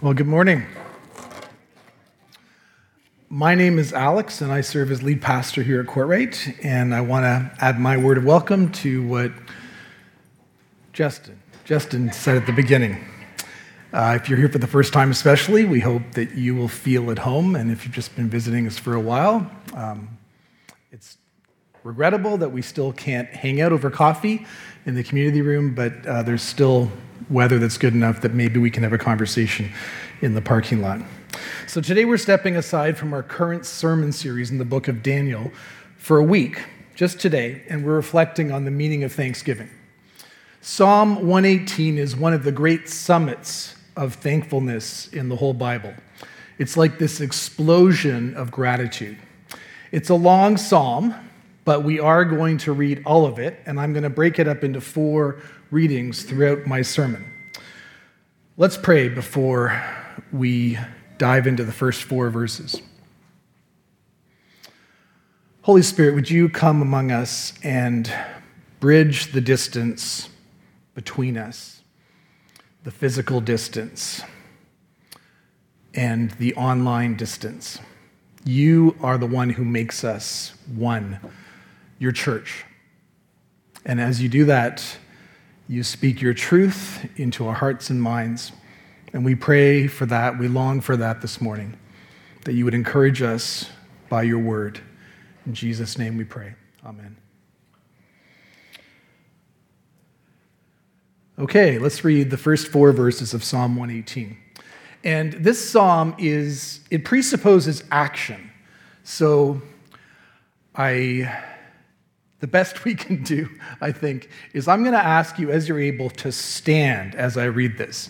Well, 0.00 0.14
good 0.14 0.28
morning. 0.28 0.64
My 3.28 3.56
name 3.56 3.80
is 3.80 3.92
Alex, 3.92 4.40
and 4.40 4.52
I 4.52 4.60
serve 4.60 4.92
as 4.92 5.02
lead 5.02 5.20
pastor 5.20 5.64
here 5.64 5.80
at 5.80 5.86
Courtright. 5.86 6.56
And 6.64 6.94
I 6.94 7.00
want 7.00 7.24
to 7.24 7.50
add 7.60 7.80
my 7.80 7.96
word 7.96 8.16
of 8.16 8.24
welcome 8.24 8.70
to 8.74 9.04
what 9.04 9.32
Justin, 10.92 11.42
Justin 11.64 12.12
said 12.12 12.36
at 12.36 12.46
the 12.46 12.52
beginning. 12.52 13.04
Uh, 13.92 14.16
if 14.22 14.28
you're 14.28 14.38
here 14.38 14.48
for 14.48 14.58
the 14.58 14.68
first 14.68 14.92
time, 14.92 15.10
especially, 15.10 15.64
we 15.64 15.80
hope 15.80 16.12
that 16.12 16.36
you 16.36 16.54
will 16.54 16.68
feel 16.68 17.10
at 17.10 17.18
home. 17.18 17.56
And 17.56 17.68
if 17.68 17.84
you've 17.84 17.92
just 17.92 18.14
been 18.14 18.30
visiting 18.30 18.68
us 18.68 18.78
for 18.78 18.94
a 18.94 19.00
while, 19.00 19.50
um, 19.74 20.16
it's 20.92 21.18
regrettable 21.84 22.36
that 22.38 22.50
we 22.50 22.62
still 22.62 22.92
can't 22.92 23.28
hang 23.28 23.60
out 23.60 23.72
over 23.72 23.90
coffee 23.90 24.46
in 24.86 24.94
the 24.94 25.04
community 25.04 25.42
room, 25.42 25.74
but 25.74 26.06
uh, 26.06 26.22
there's 26.22 26.42
still 26.42 26.90
weather 27.30 27.58
that's 27.58 27.78
good 27.78 27.94
enough 27.94 28.20
that 28.22 28.34
maybe 28.34 28.58
we 28.58 28.70
can 28.70 28.82
have 28.82 28.92
a 28.92 28.98
conversation 28.98 29.70
in 30.22 30.34
the 30.34 30.42
parking 30.42 30.80
lot. 30.80 31.00
So 31.66 31.80
today 31.80 32.04
we're 32.04 32.16
stepping 32.16 32.56
aside 32.56 32.96
from 32.96 33.12
our 33.12 33.22
current 33.22 33.66
sermon 33.66 34.12
series 34.12 34.50
in 34.50 34.58
the 34.58 34.64
book 34.64 34.88
of 34.88 35.02
Daniel 35.02 35.52
for 35.96 36.18
a 36.18 36.24
week, 36.24 36.62
just 36.94 37.20
today, 37.20 37.62
and 37.68 37.84
we're 37.84 37.96
reflecting 37.96 38.50
on 38.50 38.64
the 38.64 38.70
meaning 38.70 39.04
of 39.04 39.12
Thanksgiving. 39.12 39.68
Psalm 40.60 41.26
118 41.26 41.98
is 41.98 42.16
one 42.16 42.32
of 42.32 42.44
the 42.44 42.52
great 42.52 42.88
summits 42.88 43.76
of 43.96 44.14
thankfulness 44.14 45.08
in 45.08 45.28
the 45.28 45.36
whole 45.36 45.54
Bible. 45.54 45.92
It's 46.58 46.76
like 46.76 46.98
this 46.98 47.20
explosion 47.20 48.34
of 48.34 48.50
gratitude. 48.50 49.18
It's 49.92 50.10
a 50.10 50.14
long 50.14 50.56
psalm, 50.56 51.14
but 51.68 51.84
we 51.84 52.00
are 52.00 52.24
going 52.24 52.56
to 52.56 52.72
read 52.72 53.02
all 53.04 53.26
of 53.26 53.38
it, 53.38 53.60
and 53.66 53.78
I'm 53.78 53.92
going 53.92 54.02
to 54.02 54.08
break 54.08 54.38
it 54.38 54.48
up 54.48 54.64
into 54.64 54.80
four 54.80 55.38
readings 55.70 56.22
throughout 56.22 56.66
my 56.66 56.80
sermon. 56.80 57.30
Let's 58.56 58.78
pray 58.78 59.10
before 59.10 59.78
we 60.32 60.78
dive 61.18 61.46
into 61.46 61.64
the 61.64 61.72
first 61.72 62.04
four 62.04 62.30
verses. 62.30 62.80
Holy 65.60 65.82
Spirit, 65.82 66.14
would 66.14 66.30
you 66.30 66.48
come 66.48 66.80
among 66.80 67.12
us 67.12 67.52
and 67.62 68.10
bridge 68.80 69.32
the 69.32 69.42
distance 69.42 70.30
between 70.94 71.36
us, 71.36 71.82
the 72.82 72.90
physical 72.90 73.42
distance, 73.42 74.22
and 75.92 76.30
the 76.30 76.54
online 76.54 77.14
distance? 77.14 77.78
You 78.42 78.96
are 79.02 79.18
the 79.18 79.26
one 79.26 79.50
who 79.50 79.66
makes 79.66 80.02
us 80.02 80.54
one, 80.74 81.20
your 81.98 82.12
church. 82.12 82.64
And 83.84 84.00
as 84.00 84.22
you 84.22 84.28
do 84.28 84.44
that, 84.46 84.98
you 85.68 85.82
speak 85.82 86.20
your 86.20 86.34
truth 86.34 87.06
into 87.16 87.46
our 87.46 87.54
hearts 87.54 87.90
and 87.90 88.02
minds. 88.02 88.52
And 89.12 89.24
we 89.24 89.34
pray 89.34 89.86
for 89.86 90.06
that. 90.06 90.38
We 90.38 90.48
long 90.48 90.80
for 90.80 90.96
that 90.96 91.20
this 91.20 91.40
morning, 91.40 91.78
that 92.44 92.54
you 92.54 92.64
would 92.64 92.74
encourage 92.74 93.22
us 93.22 93.68
by 94.08 94.22
your 94.22 94.38
word. 94.38 94.80
In 95.46 95.54
Jesus' 95.54 95.98
name 95.98 96.16
we 96.16 96.24
pray. 96.24 96.54
Amen. 96.84 97.16
Okay, 101.38 101.78
let's 101.78 102.02
read 102.02 102.30
the 102.30 102.36
first 102.36 102.68
four 102.68 102.92
verses 102.92 103.32
of 103.32 103.44
Psalm 103.44 103.76
118. 103.76 104.36
And 105.04 105.32
this 105.34 105.70
psalm 105.70 106.14
is, 106.18 106.80
it 106.90 107.04
presupposes 107.04 107.84
action. 107.90 108.50
So 109.04 109.62
I 110.74 111.32
the 112.40 112.46
best 112.46 112.84
we 112.84 112.94
can 112.94 113.22
do, 113.22 113.48
I 113.80 113.92
think, 113.92 114.30
is 114.52 114.68
I'm 114.68 114.82
going 114.82 114.94
to 114.94 115.04
ask 115.04 115.38
you, 115.38 115.50
as 115.50 115.68
you're 115.68 115.80
able, 115.80 116.10
to 116.10 116.30
stand 116.30 117.14
as 117.14 117.36
I 117.36 117.44
read 117.44 117.78
this. 117.78 118.08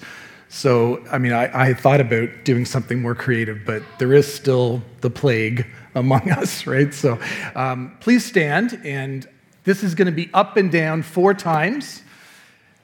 So, 0.51 1.05
I 1.11 1.19
mean, 1.19 1.33
I, 1.33 1.69
I, 1.69 1.75
thought 1.75 2.01
about 2.01 2.31
doing 2.45 2.65
something 2.65 3.03
more 3.03 3.15
creative, 3.15 3.67
but 3.67 3.83
there 3.99 4.15
is 4.15 4.33
still 4.33 4.83
the 5.03 5.11
plague 5.11 5.67
among 5.95 6.31
us, 6.31 6.67
right? 6.67 6.93
So, 6.95 7.19
um, 7.55 7.97
please 8.01 8.25
stand, 8.25 8.81
and 8.83 9.29
this 9.65 9.83
is 9.83 9.95
going 9.95 10.07
to 10.07 10.13
be 10.13 10.31
up 10.33 10.57
and 10.57 10.73
down 10.73 11.03
four 11.03 11.35
times 11.35 12.03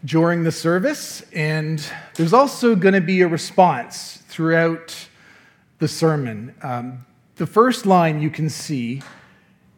during 0.05 0.45
the 0.45 0.53
service, 0.53 1.25
and 1.33 1.83
there's 2.15 2.35
also 2.35 2.77
going 2.77 2.95
to 2.95 3.01
be 3.01 3.23
a 3.23 3.29
response 3.29 4.23
throughout 4.29 5.09
the 5.79 5.89
sermon. 5.89 6.55
Um, 6.63 7.07
the 7.37 7.47
first 7.47 7.87
line 7.87 8.21
you 8.21 8.29
can 8.29 8.51
see 8.51 9.01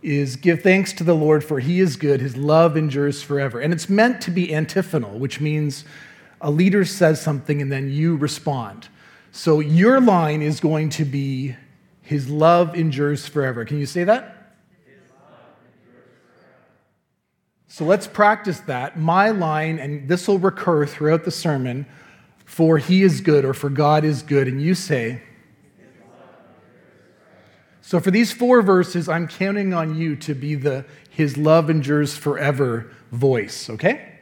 is 0.07 0.37
give 0.37 0.63
thanks 0.63 0.93
to 0.93 1.03
the 1.03 1.15
Lord 1.15 1.43
for 1.43 1.59
he 1.59 1.81
is 1.81 1.97
good, 1.97 2.21
his 2.21 2.37
love 2.37 2.77
endures 2.77 3.23
forever. 3.23 3.59
And 3.59 3.73
it's 3.73 3.89
meant 3.89 4.21
to 4.23 4.31
be 4.31 4.55
antiphonal, 4.55 5.19
which 5.19 5.41
means 5.41 5.85
a 6.41 6.51
leader 6.51 6.85
says 6.85 7.21
something 7.21 7.61
and 7.61 7.73
then 7.73 7.91
you 7.91 8.15
respond. 8.15 8.89
So 9.33 9.59
your 9.59 10.01
line 10.01 10.43
is 10.43 10.61
going 10.61 10.91
to 10.91 11.05
be 11.05 11.57
his 12.03 12.29
love 12.29 12.77
endures 12.77 13.27
forever. 13.27 13.65
Can 13.65 13.79
you 13.79 13.87
say 13.87 14.05
that? 14.05 14.55
So 17.67 17.85
let's 17.85 18.07
practice 18.07 18.61
that. 18.61 18.99
My 18.99 19.31
line, 19.31 19.79
and 19.81 20.09
this 20.09 20.29
will 20.29 20.39
recur 20.39 20.87
throughout 20.87 21.25
the 21.25 21.31
sermon, 21.33 21.85
for 22.45 22.79
he 22.79 23.03
is 23.03 23.21
good 23.21 23.45
or 23.45 23.53
for 23.53 23.69
God 23.69 24.05
is 24.05 24.23
good. 24.23 24.47
And 24.47 24.63
you 24.63 24.75
say, 24.75 25.21
so 27.87 28.01
for 28.01 28.11
these 28.11 28.33
four 28.33 28.63
verses, 28.63 29.09
I'm 29.09 29.29
counting 29.29 29.73
on 29.73 29.97
you 29.97 30.17
to 30.17 30.35
be 30.35 30.57
the 30.57 30.85
his 31.09 31.37
love 31.37 31.71
endures 31.71 32.17
forever 32.17 32.91
voice, 33.13 33.71
okay? 33.71 34.19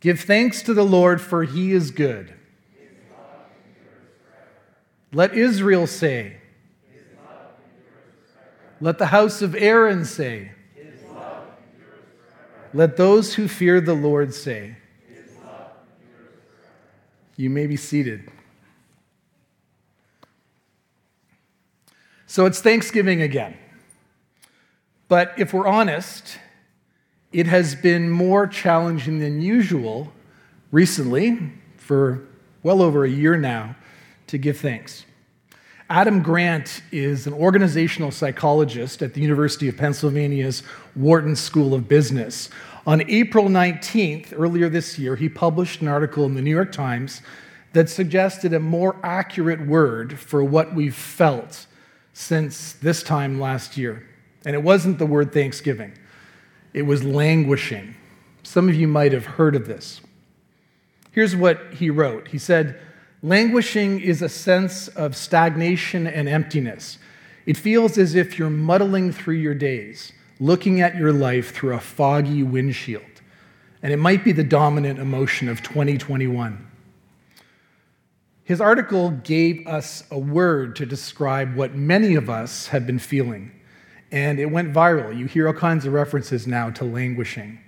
Give 0.00 0.20
thanks 0.20 0.60
to 0.64 0.74
the 0.74 0.84
Lord, 0.84 1.22
for 1.22 1.44
he 1.44 1.72
is 1.72 1.90
good. 1.90 2.34
Let 5.10 5.32
Israel 5.32 5.86
say. 5.86 6.36
Let 8.78 8.98
the 8.98 9.06
house 9.06 9.40
of 9.40 9.54
Aaron 9.54 10.04
say. 10.04 10.52
Let 12.74 12.98
those 12.98 13.36
who 13.36 13.48
fear 13.48 13.80
the 13.80 13.94
Lord 13.94 14.34
say. 14.34 14.76
You 17.36 17.48
may 17.48 17.66
be 17.66 17.78
seated. 17.78 18.30
So 22.30 22.44
it's 22.44 22.60
Thanksgiving 22.60 23.22
again. 23.22 23.56
But 25.08 25.32
if 25.38 25.54
we're 25.54 25.66
honest, 25.66 26.38
it 27.32 27.46
has 27.46 27.74
been 27.74 28.10
more 28.10 28.46
challenging 28.46 29.18
than 29.18 29.40
usual 29.40 30.12
recently, 30.70 31.38
for 31.78 32.28
well 32.62 32.82
over 32.82 33.06
a 33.06 33.08
year 33.08 33.38
now, 33.38 33.76
to 34.26 34.36
give 34.36 34.58
thanks. 34.58 35.06
Adam 35.88 36.22
Grant 36.22 36.82
is 36.92 37.26
an 37.26 37.32
organizational 37.32 38.10
psychologist 38.10 39.00
at 39.00 39.14
the 39.14 39.22
University 39.22 39.66
of 39.66 39.78
Pennsylvania's 39.78 40.62
Wharton 40.94 41.34
School 41.34 41.72
of 41.72 41.88
Business. 41.88 42.50
On 42.86 43.00
April 43.10 43.46
19th, 43.46 44.34
earlier 44.36 44.68
this 44.68 44.98
year, 44.98 45.16
he 45.16 45.30
published 45.30 45.80
an 45.80 45.88
article 45.88 46.26
in 46.26 46.34
the 46.34 46.42
New 46.42 46.54
York 46.54 46.72
Times 46.72 47.22
that 47.72 47.88
suggested 47.88 48.52
a 48.52 48.60
more 48.60 48.96
accurate 49.02 49.66
word 49.66 50.18
for 50.18 50.44
what 50.44 50.74
we've 50.74 50.94
felt 50.94 51.64
since 52.18 52.72
this 52.72 53.04
time 53.04 53.38
last 53.38 53.76
year. 53.76 54.04
And 54.44 54.56
it 54.56 54.62
wasn't 54.64 54.98
the 54.98 55.06
word 55.06 55.32
Thanksgiving, 55.32 55.92
it 56.74 56.82
was 56.82 57.04
languishing. 57.04 57.94
Some 58.42 58.68
of 58.68 58.74
you 58.74 58.88
might 58.88 59.12
have 59.12 59.24
heard 59.24 59.54
of 59.54 59.68
this. 59.68 60.00
Here's 61.12 61.36
what 61.36 61.74
he 61.74 61.90
wrote 61.90 62.28
He 62.28 62.38
said, 62.38 62.80
Languishing 63.22 64.00
is 64.00 64.20
a 64.20 64.28
sense 64.28 64.88
of 64.88 65.16
stagnation 65.16 66.08
and 66.08 66.28
emptiness. 66.28 66.98
It 67.46 67.56
feels 67.56 67.96
as 67.96 68.16
if 68.16 68.36
you're 68.36 68.50
muddling 68.50 69.12
through 69.12 69.36
your 69.36 69.54
days, 69.54 70.12
looking 70.40 70.80
at 70.80 70.96
your 70.96 71.12
life 71.12 71.54
through 71.54 71.74
a 71.74 71.80
foggy 71.80 72.42
windshield. 72.42 73.04
And 73.80 73.92
it 73.92 73.96
might 73.96 74.24
be 74.24 74.32
the 74.32 74.44
dominant 74.44 74.98
emotion 74.98 75.48
of 75.48 75.62
2021. 75.62 76.67
His 78.48 78.62
article 78.62 79.10
gave 79.10 79.66
us 79.66 80.04
a 80.10 80.18
word 80.18 80.74
to 80.76 80.86
describe 80.86 81.54
what 81.54 81.74
many 81.74 82.14
of 82.14 82.30
us 82.30 82.68
have 82.68 82.86
been 82.86 82.98
feeling, 82.98 83.52
and 84.10 84.40
it 84.40 84.46
went 84.46 84.72
viral. 84.72 85.14
You 85.14 85.26
hear 85.26 85.48
all 85.48 85.52
kinds 85.52 85.84
of 85.84 85.92
references 85.92 86.46
now 86.46 86.70
to 86.70 86.84
languishing. 86.86 87.58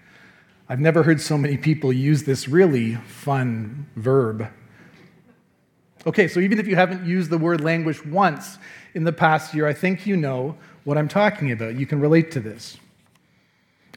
I've 0.70 0.80
never 0.80 1.02
heard 1.02 1.20
so 1.20 1.36
many 1.36 1.58
people 1.58 1.92
use 1.92 2.22
this 2.22 2.48
really 2.48 2.94
fun 2.94 3.88
verb. 3.96 4.48
Okay, 6.06 6.26
so 6.26 6.40
even 6.40 6.58
if 6.58 6.66
you 6.66 6.76
haven't 6.76 7.04
used 7.04 7.28
the 7.28 7.36
word 7.36 7.60
languish 7.60 8.02
once 8.06 8.56
in 8.94 9.04
the 9.04 9.12
past 9.12 9.52
year, 9.52 9.66
I 9.66 9.74
think 9.74 10.06
you 10.06 10.16
know 10.16 10.56
what 10.84 10.96
I'm 10.96 11.08
talking 11.08 11.52
about. 11.52 11.74
You 11.74 11.84
can 11.84 12.00
relate 12.00 12.30
to 12.30 12.40
this. 12.40 12.78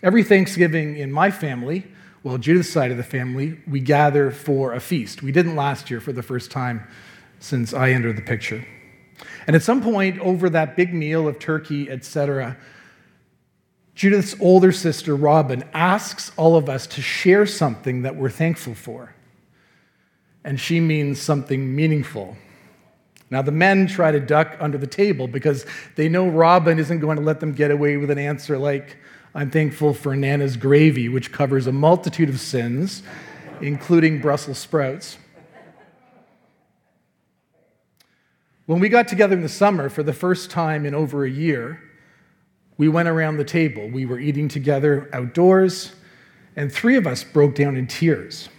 Every 0.02 0.22
Thanksgiving 0.22 0.98
in 0.98 1.14
my 1.14 1.32
family, 1.32 1.88
well, 2.24 2.38
Judith's 2.38 2.70
side 2.70 2.90
of 2.90 2.98
the 2.98 3.04
family, 3.04 3.60
we 3.68 3.82
gather 3.82 4.32
for 4.32 4.74
a 4.74 4.80
feast. 4.80 5.22
We 5.22 5.32
didn't 5.32 5.56
last 5.56 5.92
year 5.92 6.00
for 6.00 6.14
the 6.14 6.24
first 6.24 6.52
time 6.52 6.88
since 7.40 7.74
I 7.74 7.92
entered 7.92 8.16
the 8.18 8.22
picture. 8.22 8.66
And 9.46 9.56
at 9.56 9.62
some 9.62 9.82
point 9.84 10.20
over 10.20 10.50
that 10.50 10.78
big 10.78 10.94
meal 10.94 11.28
of 11.28 11.38
turkey, 11.38 11.90
etc., 11.90 12.58
Judith's 13.94 14.36
older 14.40 14.72
sister, 14.72 15.16
Robin, 15.16 15.64
asks 15.74 16.32
all 16.36 16.56
of 16.56 16.68
us 16.68 16.88
to 16.88 17.02
share 17.02 17.46
something 17.46 18.02
that 18.04 18.16
we're 18.16 18.30
thankful 18.30 18.74
for. 18.74 19.14
and 20.44 20.60
she 20.60 20.80
means 20.80 21.22
something 21.22 21.76
meaningful. 21.76 22.36
Now, 23.30 23.42
the 23.42 23.52
men 23.52 23.88
try 23.88 24.12
to 24.12 24.20
duck 24.20 24.58
under 24.60 24.78
the 24.78 24.88
table 24.88 25.28
because 25.28 25.66
they 25.96 26.10
know 26.10 26.28
Robin 26.28 26.78
isn't 26.78 27.00
going 27.00 27.18
to 27.18 27.24
let 27.24 27.40
them 27.40 27.54
get 27.54 27.72
away 27.72 27.98
with 27.98 28.12
an 28.12 28.18
answer 28.20 28.58
like, 28.58 28.98
I'm 29.36 29.50
thankful 29.50 29.94
for 29.94 30.16
Nana's 30.16 30.58
gravy, 30.58 31.10
which 31.10 31.32
covers 31.32 31.66
a 31.66 31.72
multitude 31.72 32.30
of 32.30 32.40
sins, 32.40 33.02
including 33.62 34.22
Brussels 34.22 34.60
sprouts. 34.60 35.18
When 38.66 38.80
we 38.80 38.90
got 38.90 39.08
together 39.08 39.36
in 39.36 39.42
the 39.42 39.50
summer 39.50 39.90
for 39.90 40.04
the 40.04 40.14
first 40.14 40.52
time 40.52 40.86
in 40.86 40.94
over 40.94 41.26
a 41.26 41.30
year, 41.30 41.82
we 42.78 42.88
went 42.88 43.10
around 43.10 43.38
the 43.38 43.44
table. 43.44 43.90
We 43.90 44.06
were 44.06 44.20
eating 44.20 44.48
together 44.48 45.10
outdoors, 45.12 45.94
and 46.56 46.72
three 46.72 46.96
of 46.96 47.08
us 47.08 47.24
broke 47.24 47.56
down 47.56 47.76
in 47.76 47.88
tears. 47.88 48.50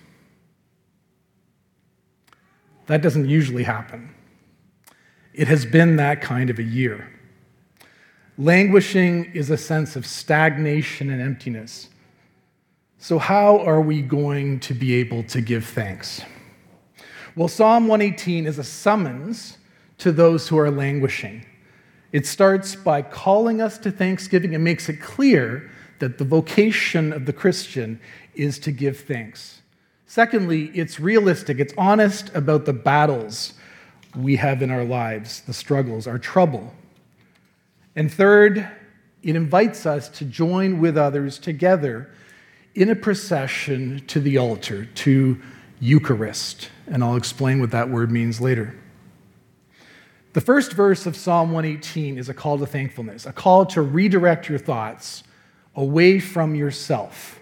That 2.86 3.00
doesn't 3.00 3.28
usually 3.28 3.62
happen. 3.62 4.14
It 5.32 5.48
has 5.48 5.64
been 5.64 5.96
that 5.96 6.20
kind 6.20 6.50
of 6.50 6.58
a 6.58 6.62
year. 6.62 7.13
Languishing 8.36 9.26
is 9.26 9.50
a 9.50 9.56
sense 9.56 9.94
of 9.94 10.04
stagnation 10.04 11.08
and 11.10 11.22
emptiness. 11.22 11.88
So, 12.98 13.18
how 13.18 13.58
are 13.60 13.80
we 13.80 14.02
going 14.02 14.58
to 14.60 14.74
be 14.74 14.94
able 14.94 15.22
to 15.24 15.40
give 15.40 15.64
thanks? 15.64 16.20
Well, 17.36 17.46
Psalm 17.46 17.86
118 17.86 18.46
is 18.46 18.58
a 18.58 18.64
summons 18.64 19.58
to 19.98 20.10
those 20.10 20.48
who 20.48 20.58
are 20.58 20.70
languishing. 20.70 21.46
It 22.10 22.26
starts 22.26 22.74
by 22.74 23.02
calling 23.02 23.60
us 23.60 23.78
to 23.78 23.92
thanksgiving 23.92 24.54
and 24.54 24.64
makes 24.64 24.88
it 24.88 25.00
clear 25.00 25.70
that 26.00 26.18
the 26.18 26.24
vocation 26.24 27.12
of 27.12 27.26
the 27.26 27.32
Christian 27.32 28.00
is 28.34 28.58
to 28.60 28.72
give 28.72 28.98
thanks. 29.00 29.62
Secondly, 30.06 30.72
it's 30.74 30.98
realistic, 30.98 31.60
it's 31.60 31.74
honest 31.78 32.34
about 32.34 32.64
the 32.64 32.72
battles 32.72 33.54
we 34.16 34.36
have 34.36 34.60
in 34.60 34.70
our 34.70 34.84
lives, 34.84 35.42
the 35.42 35.52
struggles, 35.52 36.06
our 36.08 36.18
trouble. 36.18 36.72
And 37.96 38.12
third, 38.12 38.68
it 39.22 39.36
invites 39.36 39.86
us 39.86 40.08
to 40.10 40.24
join 40.24 40.80
with 40.80 40.96
others 40.96 41.38
together 41.38 42.10
in 42.74 42.90
a 42.90 42.96
procession 42.96 44.04
to 44.08 44.20
the 44.20 44.36
altar, 44.38 44.84
to 44.84 45.40
Eucharist. 45.80 46.70
And 46.86 47.04
I'll 47.04 47.16
explain 47.16 47.60
what 47.60 47.70
that 47.70 47.88
word 47.88 48.10
means 48.10 48.40
later. 48.40 48.74
The 50.32 50.40
first 50.40 50.72
verse 50.72 51.06
of 51.06 51.16
Psalm 51.16 51.52
118 51.52 52.18
is 52.18 52.28
a 52.28 52.34
call 52.34 52.58
to 52.58 52.66
thankfulness, 52.66 53.24
a 53.24 53.32
call 53.32 53.64
to 53.66 53.82
redirect 53.82 54.48
your 54.48 54.58
thoughts 54.58 55.22
away 55.76 56.18
from 56.18 56.56
yourself, 56.56 57.38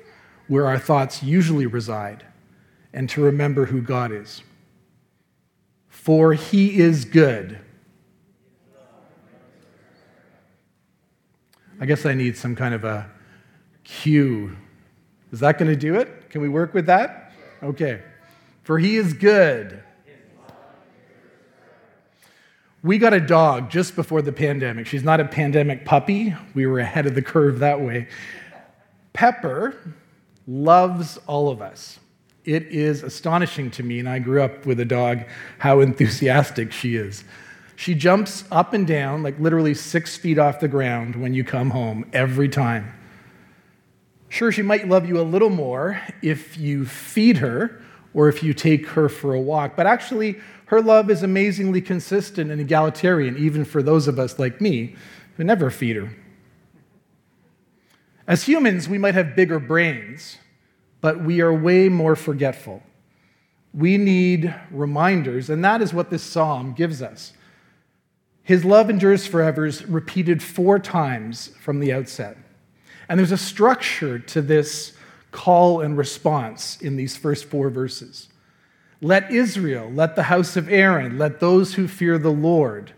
where 0.47 0.67
our 0.67 0.79
thoughts 0.79 1.23
usually 1.23 1.67
reside, 1.67 2.25
and 2.93 3.09
to 3.09 3.23
remember 3.23 3.67
who 3.67 3.81
God 3.81 4.13
is. 4.13 4.43
For 5.89 6.35
he 6.35 6.79
is 6.79 7.07
good. 7.07 7.59
I 11.83 11.85
guess 11.85 12.07
I 12.07 12.15
need 12.15 12.39
some 12.39 12.57
kind 12.57 12.73
of 12.73 12.85
a 12.85 13.11
cue. 13.85 14.57
Is 15.33 15.41
that 15.41 15.59
going 15.59 15.71
to 15.71 15.77
do 15.77 15.97
it? 15.97 16.31
Can 16.31 16.41
we 16.41 16.49
work 16.49 16.73
with 16.73 16.87
that? 16.87 17.33
Okay. 17.63 18.01
For 18.63 18.79
he 18.79 18.97
is 18.97 19.13
good 19.13 19.83
we 22.83 22.99
got 22.99 23.15
a 23.15 23.21
dog 23.21 23.71
just 23.71 23.95
before 23.95 24.23
the 24.23 24.33
pandemic. 24.33 24.87
She's 24.87 25.05
not 25.05 25.21
a 25.21 25.25
pandemic 25.25 25.85
puppy. 25.85 26.35
We 26.55 26.67
were 26.67 26.81
ahead 26.81 27.07
of 27.07 27.15
the 27.15 27.23
curve 27.23 27.61
that 27.61 27.81
way. 27.81 28.09
Pepper 29.13 29.77
loves 30.49 31.19
all 31.27 31.49
of 31.49 31.63
us. 31.63 32.01
It 32.45 32.65
is 32.65 33.05
astonishing 33.05 33.71
to 33.73 33.85
me, 33.85 34.01
and 34.01 34.09
I 34.09 34.19
grew 34.19 34.43
up 34.43 34.67
with 34.67 34.81
a 34.81 34.85
dog, 34.85 35.25
how 35.59 35.79
enthusiastic 35.81 36.73
she 36.73 36.97
is. 36.97 37.23
She 37.77 37.95
jumps 37.95 38.45
up 38.51 38.75
and 38.75 38.87
down, 38.87 39.23
like 39.23 39.39
literally 39.39 39.75
six 39.75 40.17
feet 40.17 40.39
off 40.39 40.61
the 40.61 40.69
ground 40.69 41.17
when 41.17 41.35
you 41.35 41.45
come 41.45 41.71
home 41.71 42.05
every 42.13 42.49
time. 42.49 42.93
Sure, 44.29 44.53
she 44.53 44.63
might 44.63 44.89
love 44.89 45.07
you 45.07 45.21
a 45.21 45.23
little 45.23 45.51
more 45.51 46.01
if 46.23 46.57
you 46.57 46.87
feed 46.87 47.39
her 47.39 47.83
or 48.15 48.29
if 48.29 48.43
you 48.43 48.55
take 48.55 48.87
her 48.89 49.09
for 49.09 49.35
a 49.35 49.41
walk, 49.41 49.77
but 49.77 49.87
actually, 49.87 50.39
her 50.67 50.81
love 50.81 51.11
is 51.11 51.23
amazingly 51.23 51.81
consistent 51.81 52.51
and 52.51 52.61
egalitarian, 52.61 53.37
even 53.37 53.65
for 53.65 53.83
those 53.83 54.09
of 54.09 54.19
us 54.19 54.39
like 54.39 54.61
me 54.61 54.97
who 55.37 55.45
never 55.45 55.71
feed 55.71 55.97
her. 55.97 56.17
As 58.27 58.45
humans, 58.45 58.89
we 58.89 58.99
might 58.99 59.15
have 59.15 59.37
bigger 59.37 59.59
brains, 59.59 60.39
but 61.01 61.23
we 61.23 61.41
are 61.41 61.53
way 61.53 61.89
more 61.89 62.17
forgetful. 62.17 62.83
We 63.75 63.99
need 63.99 64.55
reminders, 64.71 65.51
and 65.51 65.65
that 65.65 65.83
is 65.83 65.93
what 65.93 66.11
this 66.11 66.23
psalm 66.23 66.73
gives 66.73 67.03
us. 67.03 67.33
His 68.45 68.65
love 68.65 68.91
endures 68.91 69.27
forever 69.27 69.67
is 69.67 69.87
repeated 69.87 70.43
four 70.43 70.79
times 70.79 71.49
from 71.61 71.81
the 71.81 71.93
outset. 71.93 72.37
And 73.09 73.19
there's 73.19 73.33
a 73.33 73.39
structure 73.39 74.19
to 74.19 74.43
this 74.43 74.95
call 75.31 75.81
and 75.81 75.97
response 75.97 76.81
in 76.81 76.97
these 76.97 77.17
first 77.17 77.45
four 77.45 77.71
verses. 77.71 78.29
Let 79.01 79.31
Israel, 79.31 79.91
let 79.93 80.15
the 80.15 80.25
house 80.25 80.57
of 80.57 80.69
Aaron, 80.69 81.19
let 81.19 81.41
those 81.41 81.75
who 81.75 81.89
fear 81.89 82.19
the 82.19 82.31
Lord. 82.31 82.93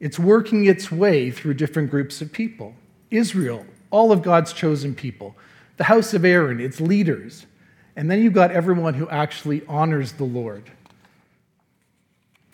It's 0.00 0.18
working 0.18 0.66
its 0.66 0.90
way 0.90 1.30
through 1.30 1.54
different 1.54 1.90
groups 1.90 2.20
of 2.20 2.32
people. 2.32 2.74
Israel, 3.10 3.64
all 3.90 4.12
of 4.12 4.22
God's 4.22 4.52
chosen 4.52 4.94
people. 4.94 5.36
The 5.76 5.84
house 5.84 6.12
of 6.12 6.24
Aaron, 6.24 6.60
its 6.60 6.80
leaders. 6.80 7.46
And 7.96 8.10
then 8.10 8.22
you've 8.22 8.32
got 8.32 8.50
everyone 8.50 8.94
who 8.94 9.08
actually 9.08 9.62
honors 9.68 10.12
the 10.12 10.24
Lord. 10.24 10.70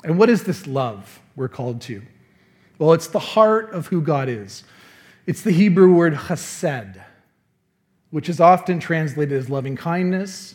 And 0.04 0.18
what 0.18 0.30
is 0.30 0.44
this 0.44 0.66
love 0.66 1.20
we're 1.36 1.48
called 1.48 1.80
to? 1.82 2.02
Well, 2.78 2.92
it's 2.92 3.08
the 3.08 3.18
heart 3.18 3.70
of 3.70 3.88
who 3.88 4.00
God 4.00 4.28
is. 4.28 4.64
It's 5.26 5.42
the 5.42 5.50
Hebrew 5.50 5.92
word 5.92 6.14
chesed, 6.14 7.02
which 8.10 8.28
is 8.28 8.40
often 8.40 8.78
translated 8.80 9.36
as 9.36 9.50
loving 9.50 9.76
kindness 9.76 10.54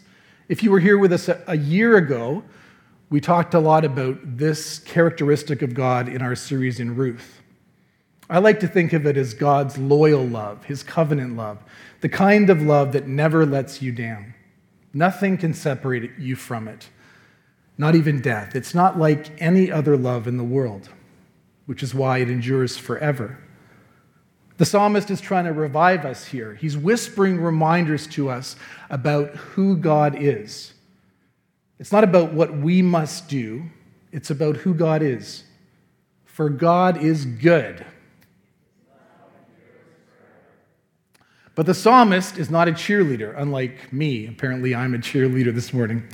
if 0.49 0.61
you 0.61 0.71
were 0.71 0.79
here 0.79 0.97
with 0.97 1.13
us 1.13 1.29
a, 1.47 1.57
year 1.57 1.97
ago, 1.97 2.43
we 3.09 3.21
talked 3.21 3.53
a 3.53 3.59
lot 3.59 3.85
about 3.85 4.17
this 4.37 4.79
characteristic 4.79 5.61
of 5.61 5.73
God 5.73 6.09
in 6.09 6.21
our 6.21 6.35
series 6.35 6.79
in 6.79 6.95
Ruth. 6.95 7.41
I 8.29 8.39
like 8.39 8.59
to 8.59 8.67
think 8.67 8.93
of 8.93 9.05
it 9.05 9.15
as 9.15 9.33
God's 9.33 9.77
loyal 9.77 10.25
love, 10.25 10.65
his 10.65 10.83
covenant 10.83 11.37
love, 11.37 11.59
the 12.01 12.09
kind 12.09 12.49
of 12.49 12.61
love 12.61 12.91
that 12.91 13.07
never 13.07 13.45
lets 13.45 13.81
you 13.81 13.91
down. 13.91 14.33
Nothing 14.93 15.37
can 15.37 15.53
separate 15.53 16.11
you 16.19 16.35
from 16.35 16.67
it, 16.67 16.89
not 17.83 17.95
even 17.95 18.21
death. 18.21 18.55
It's 18.55 18.73
not 18.73 18.97
like 18.97 19.29
any 19.41 19.69
other 19.69 19.97
love 19.97 20.25
in 20.25 20.37
the 20.37 20.43
world, 20.45 20.87
which 21.65 21.83
is 21.83 21.93
why 21.93 22.19
it 22.19 22.29
endures 22.29 22.77
forever. 22.77 23.37
The 24.55 24.63
psalmist 24.63 25.11
is 25.11 25.19
trying 25.19 25.43
to 25.43 25.51
revive 25.51 26.05
us 26.05 26.23
here. 26.23 26.55
He's 26.55 26.77
whispering 26.77 27.41
reminders 27.41 28.07
to 28.15 28.29
us 28.29 28.55
about 28.89 29.31
who 29.35 29.75
God 29.75 30.15
is. 30.17 30.75
It's 31.77 31.91
not 31.91 32.05
about 32.05 32.31
what 32.31 32.55
we 32.55 32.81
must 32.81 33.27
do, 33.27 33.63
it's 34.13 34.29
about 34.29 34.55
who 34.55 34.73
God 34.73 35.01
is. 35.01 35.43
For 36.23 36.47
God 36.47 37.03
is 37.03 37.25
good. 37.25 37.85
But 41.53 41.65
the 41.65 41.73
psalmist 41.73 42.37
is 42.37 42.49
not 42.49 42.69
a 42.69 42.71
cheerleader, 42.71 43.33
unlike 43.37 43.91
me. 43.91 44.27
Apparently, 44.27 44.73
I'm 44.73 44.93
a 44.95 44.99
cheerleader 44.99 45.53
this 45.53 45.73
morning. 45.73 46.07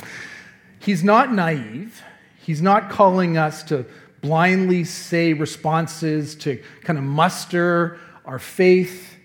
He's 0.80 1.04
not 1.04 1.34
naive. 1.34 2.02
He's 2.42 2.62
not 2.62 2.90
calling 2.90 3.38
us 3.38 3.64
to 3.64 3.86
blindly 4.22 4.84
say 4.84 5.34
responses, 5.34 6.36
to 6.36 6.62
kind 6.84 6.98
of 6.98 7.06
muster 7.06 8.00
our 8.26 8.40
faith. 8.40 9.16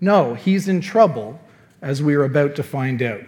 No, 0.00 0.34
he's 0.34 0.68
in 0.68 0.80
trouble, 0.80 1.40
as 1.80 2.02
we 2.02 2.14
are 2.14 2.24
about 2.24 2.56
to 2.56 2.62
find 2.62 3.02
out. 3.02 3.22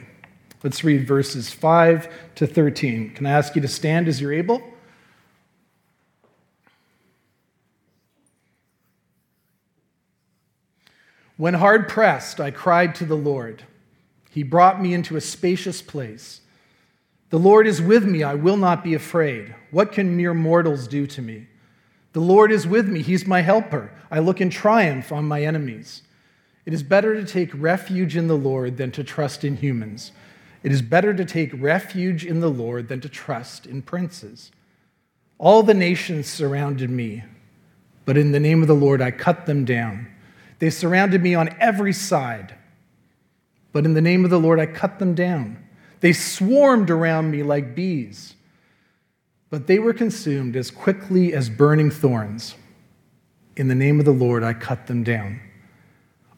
Let's 0.63 0.83
read 0.83 1.07
verses 1.07 1.51
5 1.51 2.09
to 2.37 2.47
13. 2.47 3.15
Can 3.15 3.27
I 3.27 3.31
ask 3.31 3.55
you 3.55 3.63
to 3.63 3.69
stand 3.69 4.09
as 4.09 4.21
you're 4.21 4.33
able? 4.33 4.63
When 11.37 11.55
hard 11.55 11.89
pressed, 11.89 12.41
I 12.41 12.51
cried 12.51 12.95
to 12.97 13.05
the 13.05 13.17
Lord. 13.17 13.65
He 14.31 14.43
brought 14.43 14.81
me 14.81 14.95
into 14.95 15.17
a 15.17 15.21
spacious 15.21 15.83
place. 15.83 16.41
The 17.31 17.39
Lord 17.39 17.67
is 17.67 17.83
with 17.83 18.05
me, 18.05 18.23
I 18.23 18.35
will 18.35 18.57
not 18.57 18.85
be 18.85 18.95
afraid. 18.95 19.55
What 19.71 19.93
can 19.93 20.17
mere 20.17 20.35
mortals 20.35 20.87
do 20.87 21.07
to 21.09 21.23
me? 21.23 21.49
The 22.13 22.21
Lord 22.21 22.53
is 22.53 22.67
with 22.67 22.89
me, 22.89 23.03
He's 23.03 23.27
my 23.27 23.41
helper. 23.41 23.91
I 24.11 24.21
look 24.21 24.41
in 24.41 24.49
triumph 24.49 25.13
on 25.13 25.27
my 25.27 25.43
enemies. 25.43 26.03
It 26.65 26.73
is 26.73 26.83
better 26.83 27.15
to 27.15 27.25
take 27.25 27.51
refuge 27.55 28.17
in 28.17 28.27
the 28.29 28.37
Lord 28.37 28.77
than 28.77 28.91
to 28.93 29.05
trust 29.05 29.45
in 29.45 29.57
humans. 29.57 30.13
It 30.63 30.73
is 30.73 30.83
better 30.83 31.15
to 31.15 31.25
take 31.25 31.51
refuge 31.55 32.25
in 32.25 32.41
the 32.41 32.51
Lord 32.51 32.89
than 32.89 33.01
to 33.03 33.09
trust 33.09 33.67
in 33.67 33.83
princes. 33.83 34.51
All 35.39 35.63
the 35.63 35.75
nations 35.75 36.27
surrounded 36.27 36.91
me, 36.91 37.23
but 38.05 38.17
in 38.17 38.33
the 38.33 38.41
name 38.41 38.63
of 38.63 38.69
the 38.69 38.75
Lord 38.75 39.03
I 39.03 39.11
cut 39.11 39.47
them 39.47 39.65
down. 39.65 40.09
They 40.59 40.71
surrounded 40.71 41.23
me 41.23 41.35
on 41.35 41.55
every 41.61 41.93
side, 41.93 42.55
but 43.73 43.85
in 43.85 43.95
the 43.95 44.01
name 44.01 44.25
of 44.25 44.31
the 44.31 44.41
Lord 44.41 44.59
I 44.59 44.67
cut 44.67 44.99
them 44.99 45.15
down. 45.15 45.63
They 46.01 46.13
swarmed 46.13 46.91
around 46.91 47.31
me 47.31 47.43
like 47.43 47.75
bees, 47.75 48.35
but 49.51 49.67
they 49.67 49.79
were 49.79 49.95
consumed 49.95 50.57
as 50.57 50.71
quickly 50.71 51.33
as 51.33 51.49
burning 51.49 51.91
thorns. 51.91 52.55
In 53.57 53.69
the 53.69 53.75
name 53.75 53.99
of 53.99 54.05
the 54.05 54.13
Lord, 54.13 54.43
I 54.43 54.53
cut 54.53 54.87
them 54.87 55.03
down. 55.03 55.41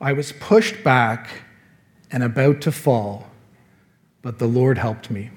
I 0.00 0.12
was 0.12 0.32
pushed 0.32 0.84
back 0.84 1.42
and 2.10 2.22
about 2.22 2.60
to 2.62 2.72
fall, 2.72 3.28
but 4.22 4.38
the 4.38 4.46
Lord 4.46 4.78
helped 4.78 5.10
me. 5.10 5.30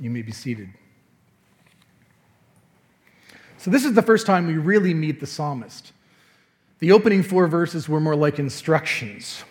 You 0.00 0.10
may 0.10 0.22
be 0.22 0.32
seated. 0.32 0.70
So, 3.58 3.70
this 3.70 3.84
is 3.84 3.92
the 3.92 4.02
first 4.02 4.26
time 4.26 4.46
we 4.46 4.54
really 4.54 4.94
meet 4.94 5.20
the 5.20 5.26
psalmist. 5.26 5.92
The 6.78 6.92
opening 6.92 7.22
four 7.22 7.46
verses 7.46 7.90
were 7.90 8.00
more 8.00 8.16
like 8.16 8.38
instructions, 8.38 9.44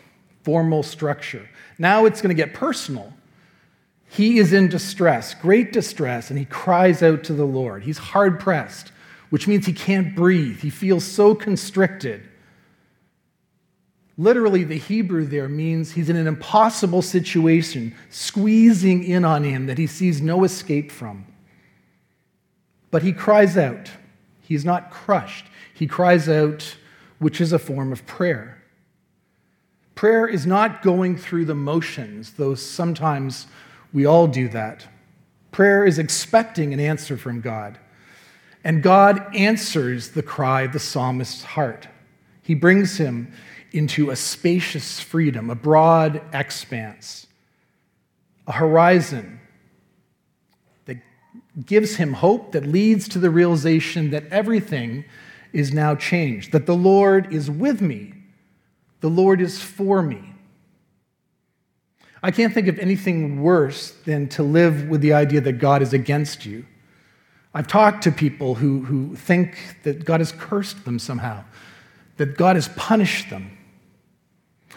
formal 0.49 0.81
structure. 0.81 1.47
Now 1.77 2.05
it's 2.05 2.23
going 2.23 2.35
to 2.35 2.43
get 2.43 2.55
personal. 2.55 3.13
He 4.07 4.39
is 4.39 4.51
in 4.51 4.67
distress, 4.67 5.35
great 5.35 5.71
distress, 5.71 6.31
and 6.31 6.39
he 6.39 6.45
cries 6.45 7.03
out 7.03 7.23
to 7.25 7.33
the 7.33 7.45
Lord. 7.45 7.83
He's 7.83 7.99
hard 7.99 8.39
pressed, 8.39 8.91
which 9.29 9.47
means 9.47 9.67
he 9.67 9.73
can't 9.73 10.15
breathe. 10.15 10.61
He 10.61 10.71
feels 10.71 11.05
so 11.05 11.35
constricted. 11.35 12.27
Literally, 14.17 14.63
the 14.63 14.79
Hebrew 14.79 15.23
there 15.23 15.47
means 15.47 15.91
he's 15.91 16.09
in 16.09 16.15
an 16.15 16.25
impossible 16.25 17.03
situation, 17.03 17.95
squeezing 18.09 19.03
in 19.03 19.23
on 19.23 19.43
him 19.43 19.67
that 19.67 19.77
he 19.77 19.85
sees 19.85 20.19
no 20.19 20.43
escape 20.43 20.91
from. 20.91 21.27
But 22.89 23.03
he 23.03 23.13
cries 23.13 23.55
out. 23.55 23.91
He's 24.41 24.65
not 24.65 24.89
crushed. 24.89 25.45
He 25.75 25.85
cries 25.85 26.27
out, 26.27 26.75
which 27.19 27.39
is 27.39 27.53
a 27.53 27.59
form 27.59 27.91
of 27.91 28.07
prayer. 28.07 28.58
Prayer 29.99 30.27
is 30.27 30.45
not 30.45 30.81
going 30.81 31.17
through 31.17 31.43
the 31.43 31.53
motions, 31.53 32.31
though 32.37 32.55
sometimes 32.55 33.47
we 33.91 34.05
all 34.05 34.27
do 34.27 34.47
that. 34.47 34.87
Prayer 35.51 35.85
is 35.85 35.99
expecting 35.99 36.73
an 36.73 36.79
answer 36.79 37.17
from 37.17 37.41
God. 37.41 37.77
And 38.63 38.81
God 38.81 39.35
answers 39.35 40.11
the 40.11 40.23
cry 40.23 40.61
of 40.61 40.71
the 40.71 40.79
psalmist's 40.79 41.43
heart. 41.43 41.89
He 42.41 42.53
brings 42.53 42.95
him 42.95 43.33
into 43.73 44.09
a 44.09 44.15
spacious 44.15 45.01
freedom, 45.01 45.49
a 45.49 45.55
broad 45.55 46.21
expanse, 46.31 47.27
a 48.47 48.53
horizon 48.53 49.41
that 50.85 50.99
gives 51.65 51.97
him 51.97 52.13
hope, 52.13 52.53
that 52.53 52.65
leads 52.65 53.09
to 53.09 53.19
the 53.19 53.29
realization 53.29 54.11
that 54.11 54.27
everything 54.27 55.03
is 55.51 55.73
now 55.73 55.93
changed, 55.93 56.53
that 56.53 56.67
the 56.67 56.73
Lord 56.73 57.33
is 57.33 57.51
with 57.51 57.81
me, 57.81 58.13
the 59.01 59.09
Lord 59.09 59.41
is 59.41 59.61
for 59.61 60.01
me. 60.01 60.33
I 62.21 62.31
can't 62.31 62.53
think 62.53 62.67
of 62.67 62.77
anything 62.79 63.41
worse 63.41 63.91
than 64.05 64.27
to 64.29 64.43
live 64.43 64.89
with 64.89 65.01
the 65.01 65.13
idea 65.13 65.39
that 65.41 65.53
God 65.53 65.81
is 65.81 65.93
against 65.93 66.45
you. 66.45 66.65
I've 67.53 67.67
talked 67.67 68.03
to 68.03 68.11
people 68.11 68.55
who, 68.55 68.81
who 68.83 69.15
think 69.15 69.77
that 69.83 70.05
God 70.05 70.19
has 70.19 70.31
cursed 70.31 70.85
them 70.85 70.99
somehow, 70.99 71.43
that 72.17 72.37
God 72.37 72.57
has 72.57 72.67
punished 72.69 73.29
them. 73.29 73.57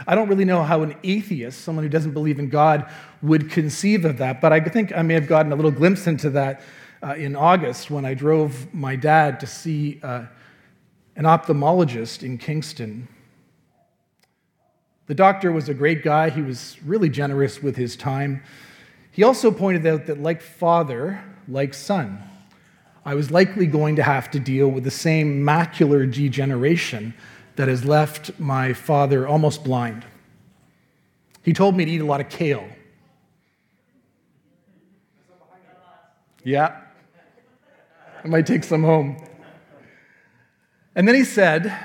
I 0.07 0.15
don't 0.15 0.29
really 0.29 0.45
know 0.45 0.63
how 0.63 0.83
an 0.83 0.97
atheist, 1.03 1.63
someone 1.63 1.85
who 1.85 1.89
doesn't 1.89 2.13
believe 2.13 2.39
in 2.39 2.49
God, 2.49 2.89
would 3.21 3.51
conceive 3.51 4.05
of 4.05 4.19
that, 4.19 4.41
but 4.41 4.53
I 4.53 4.61
think 4.61 4.97
I 4.97 5.03
may 5.03 5.15
have 5.15 5.27
gotten 5.27 5.53
a 5.53 5.55
little 5.55 5.71
glimpse 5.71 6.07
into 6.07 6.31
that 6.31 6.63
uh, 7.03 7.15
in 7.15 7.37
August 7.37 7.91
when 7.91 8.05
I 8.05 8.15
drove 8.15 8.73
my 8.73 8.97
dad 8.97 9.41
to 9.41 9.47
see 9.47 10.01
uh, 10.03 10.25
an 11.17 11.25
ophthalmologist 11.25 12.23
in 12.23 12.39
Kingston. 12.39 13.09
The 15.07 15.15
doctor 15.15 15.53
was 15.53 15.69
a 15.69 15.75
great 15.75 16.03
guy, 16.03 16.31
he 16.31 16.43
was 16.43 16.77
really 16.85 17.09
generous 17.09 17.63
with 17.63 17.77
his 17.77 17.97
time. 17.97 18.43
He 19.11 19.23
also 19.23 19.51
pointed 19.51 19.87
out 19.87 20.07
that, 20.07 20.23
like 20.23 20.41
father, 20.41 21.23
like 21.49 21.75
son, 21.75 22.23
I 23.05 23.15
was 23.15 23.31
likely 23.31 23.67
going 23.67 23.97
to 23.97 24.03
have 24.03 24.31
to 24.31 24.39
deal 24.39 24.69
with 24.69 24.85
the 24.85 24.91
same 24.91 25.43
macular 25.43 26.11
degeneration 26.11 27.15
that 27.57 27.69
has 27.69 27.85
left 27.85 28.39
my 28.39 28.73
father 28.73 29.27
almost 29.27 29.65
blind. 29.65 30.05
He 31.43 31.53
told 31.53 31.77
me 31.77 31.85
to 31.85 31.91
eat 31.91 32.01
a 32.01 32.07
lot 32.07 32.21
of 32.21 32.29
kale. 32.29 32.67
Yeah. 36.45 36.81
I 38.25 38.29
might 38.29 38.47
take 38.47 38.65
some 38.65 38.83
home. 38.83 39.25
And 40.95 41.09
then 41.09 41.15
he 41.15 41.25
said, 41.25 41.77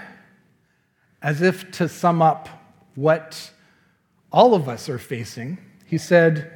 as 1.22 1.42
if 1.42 1.72
to 1.72 1.90
sum 1.90 2.22
up 2.22 2.50
what 2.98 3.52
all 4.32 4.56
of 4.56 4.68
us 4.68 4.90
are 4.90 4.98
facing, 4.98 5.60
he 5.86 6.00
said, 6.00 6.52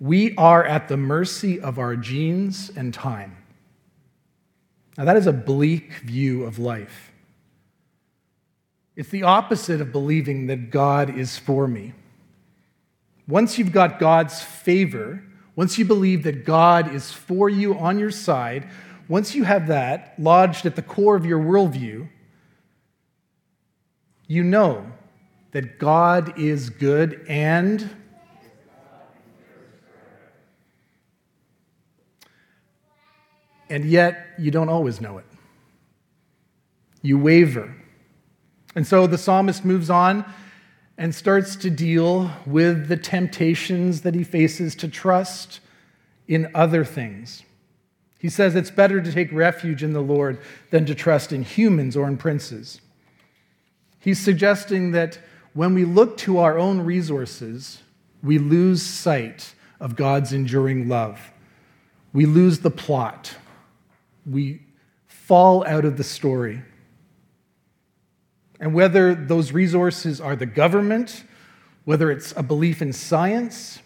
We 0.00 0.34
are 0.34 0.64
at 0.64 0.88
the 0.88 0.96
mercy 0.96 1.60
of 1.60 1.78
our 1.78 1.94
genes 1.94 2.68
and 2.74 2.92
time. 2.92 3.36
Now, 4.98 5.04
that 5.04 5.16
is 5.16 5.28
a 5.28 5.32
bleak 5.32 5.92
view 6.04 6.42
of 6.42 6.58
life. 6.58 7.12
It's 8.96 9.10
the 9.10 9.22
opposite 9.22 9.80
of 9.80 9.92
believing 9.92 10.48
that 10.48 10.72
God 10.72 11.16
is 11.16 11.38
for 11.38 11.68
me. 11.68 11.92
Once 13.28 13.56
you've 13.56 13.72
got 13.72 14.00
God's 14.00 14.42
favor, 14.42 15.22
once 15.54 15.78
you 15.78 15.84
believe 15.84 16.24
that 16.24 16.44
God 16.44 16.92
is 16.92 17.12
for 17.12 17.48
you 17.48 17.78
on 17.78 18.00
your 18.00 18.10
side, 18.10 18.68
once 19.06 19.32
you 19.32 19.44
have 19.44 19.68
that 19.68 20.14
lodged 20.18 20.66
at 20.66 20.74
the 20.74 20.82
core 20.82 21.14
of 21.14 21.24
your 21.24 21.38
worldview, 21.38 22.08
you 24.26 24.42
know 24.42 24.91
that 25.52 25.78
God 25.78 26.38
is 26.38 26.70
good 26.70 27.24
and 27.28 27.88
and 33.70 33.84
yet 33.84 34.28
you 34.38 34.50
don't 34.50 34.68
always 34.68 35.00
know 35.00 35.18
it. 35.18 35.24
You 37.00 37.18
waver. 37.18 37.74
And 38.74 38.86
so 38.86 39.06
the 39.06 39.18
psalmist 39.18 39.64
moves 39.64 39.90
on 39.90 40.24
and 40.98 41.14
starts 41.14 41.56
to 41.56 41.70
deal 41.70 42.30
with 42.46 42.88
the 42.88 42.96
temptations 42.96 44.02
that 44.02 44.14
he 44.14 44.24
faces 44.24 44.74
to 44.76 44.88
trust 44.88 45.60
in 46.28 46.50
other 46.54 46.84
things. 46.84 47.42
He 48.18 48.28
says 48.28 48.54
it's 48.54 48.70
better 48.70 49.00
to 49.00 49.12
take 49.12 49.32
refuge 49.32 49.82
in 49.82 49.92
the 49.92 50.00
Lord 50.00 50.38
than 50.70 50.86
to 50.86 50.94
trust 50.94 51.32
in 51.32 51.42
humans 51.42 51.96
or 51.96 52.06
in 52.06 52.16
princes. 52.16 52.80
He's 53.98 54.20
suggesting 54.20 54.92
that 54.92 55.18
when 55.54 55.74
we 55.74 55.84
look 55.84 56.16
to 56.18 56.38
our 56.38 56.58
own 56.58 56.80
resources, 56.80 57.82
we 58.22 58.38
lose 58.38 58.82
sight 58.82 59.54
of 59.80 59.96
God's 59.96 60.32
enduring 60.32 60.88
love. 60.88 61.32
We 62.12 62.26
lose 62.26 62.60
the 62.60 62.70
plot. 62.70 63.34
We 64.24 64.62
fall 65.06 65.64
out 65.66 65.84
of 65.84 65.96
the 65.96 66.04
story. 66.04 66.62
And 68.60 68.74
whether 68.74 69.14
those 69.14 69.52
resources 69.52 70.20
are 70.20 70.36
the 70.36 70.46
government, 70.46 71.24
whether 71.84 72.10
it's 72.10 72.32
a 72.36 72.42
belief 72.42 72.80
in 72.80 72.92
science, 72.92 73.80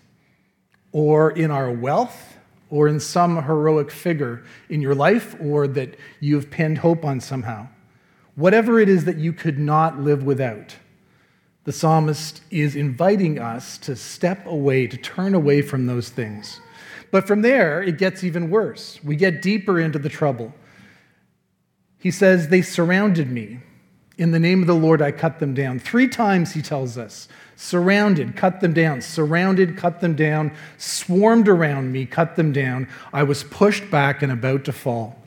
or 0.93 1.31
in 1.31 1.51
our 1.51 1.71
wealth, 1.71 2.37
or 2.69 2.89
in 2.89 3.01
some 3.01 3.43
heroic 3.45 3.91
figure 3.91 4.45
in 4.69 4.81
your 4.81 4.95
life, 4.95 5.35
or 5.41 5.67
that 5.67 5.97
you've 6.21 6.51
pinned 6.51 6.79
hope 6.79 7.05
on 7.05 7.21
somehow, 7.21 7.67
whatever 8.35 8.79
it 8.79 8.89
is 8.89 9.05
that 9.05 9.17
you 9.17 9.33
could 9.33 9.59
not 9.59 9.99
live 9.99 10.25
without, 10.25 10.77
the 11.67 11.73
psalmist 11.73 12.43
is 12.49 12.77
inviting 12.77 13.41
us 13.41 13.77
to 13.79 13.97
step 13.97 14.47
away, 14.47 14.87
to 14.87 14.97
turn 14.97 15.35
away 15.35 15.61
from 15.63 15.87
those 15.87 16.09
things. 16.09 16.61
But 17.11 17.27
from 17.27 17.43
there, 17.43 17.83
it 17.83 17.99
gets 17.99 18.23
even 18.23 18.51
worse. 18.51 19.01
We 19.03 19.17
get 19.17 19.43
deeper 19.43 19.81
into 19.81 19.99
the 19.99 20.09
trouble. 20.09 20.55
He 21.99 22.13
says, 22.13 22.49
They 22.49 22.63
surrounded 22.63 23.31
me. 23.33 23.59
In 24.17 24.31
the 24.31 24.39
name 24.39 24.61
of 24.61 24.69
the 24.69 24.75
Lord, 24.75 25.03
I 25.03 25.11
cut 25.11 25.41
them 25.41 25.55
down. 25.55 25.81
Three 25.81 26.07
times 26.09 26.53
he 26.53 26.63
tells 26.63 26.97
us 26.97 27.29
surrounded, 27.57 28.37
cut 28.37 28.61
them 28.61 28.73
down, 28.73 29.01
surrounded, 29.01 29.77
cut 29.77 30.01
them 30.01 30.15
down, 30.15 30.53
swarmed 30.77 31.49
around 31.49 31.91
me, 31.91 32.07
cut 32.07 32.37
them 32.37 32.53
down. 32.53 32.87
I 33.13 33.25
was 33.25 33.43
pushed 33.43 33.91
back 33.91 34.23
and 34.23 34.31
about 34.31 34.65
to 34.67 34.73
fall. 34.73 35.21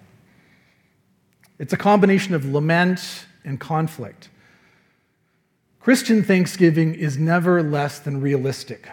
It's 1.57 1.73
a 1.73 1.77
combination 1.77 2.33
of 2.33 2.45
lament 2.45 3.25
and 3.43 3.59
conflict. 3.59 4.29
Christian 5.89 6.21
thanksgiving 6.21 6.93
is 6.93 7.17
never 7.17 7.63
less 7.63 7.97
than 7.97 8.21
realistic. 8.21 8.87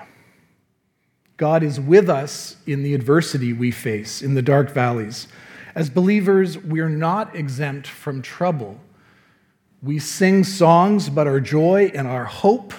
God 1.36 1.62
is 1.62 1.78
with 1.78 2.08
us 2.08 2.56
in 2.66 2.82
the 2.82 2.94
adversity 2.94 3.52
we 3.52 3.70
face, 3.70 4.22
in 4.22 4.32
the 4.32 4.40
dark 4.40 4.70
valleys. 4.70 5.28
As 5.74 5.90
believers, 5.90 6.56
we're 6.56 6.88
not 6.88 7.36
exempt 7.36 7.86
from 7.86 8.22
trouble 8.22 8.80
we 9.82 9.98
sing 9.98 10.42
songs 10.42 11.06
about 11.06 11.26
our 11.26 11.38
joy 11.38 11.92
and 11.94 12.08
our 12.08 12.24
hope. 12.24 12.72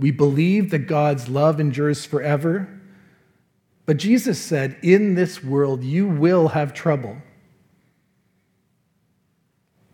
We 0.00 0.10
believe 0.10 0.70
that 0.70 0.88
God's 0.88 1.28
love 1.28 1.60
endures 1.60 2.04
forever. 2.04 2.68
But 3.86 3.98
Jesus 3.98 4.40
said, 4.40 4.76
In 4.82 5.14
this 5.14 5.44
world 5.44 5.84
you 5.84 6.08
will 6.08 6.48
have 6.48 6.74
trouble. 6.74 7.18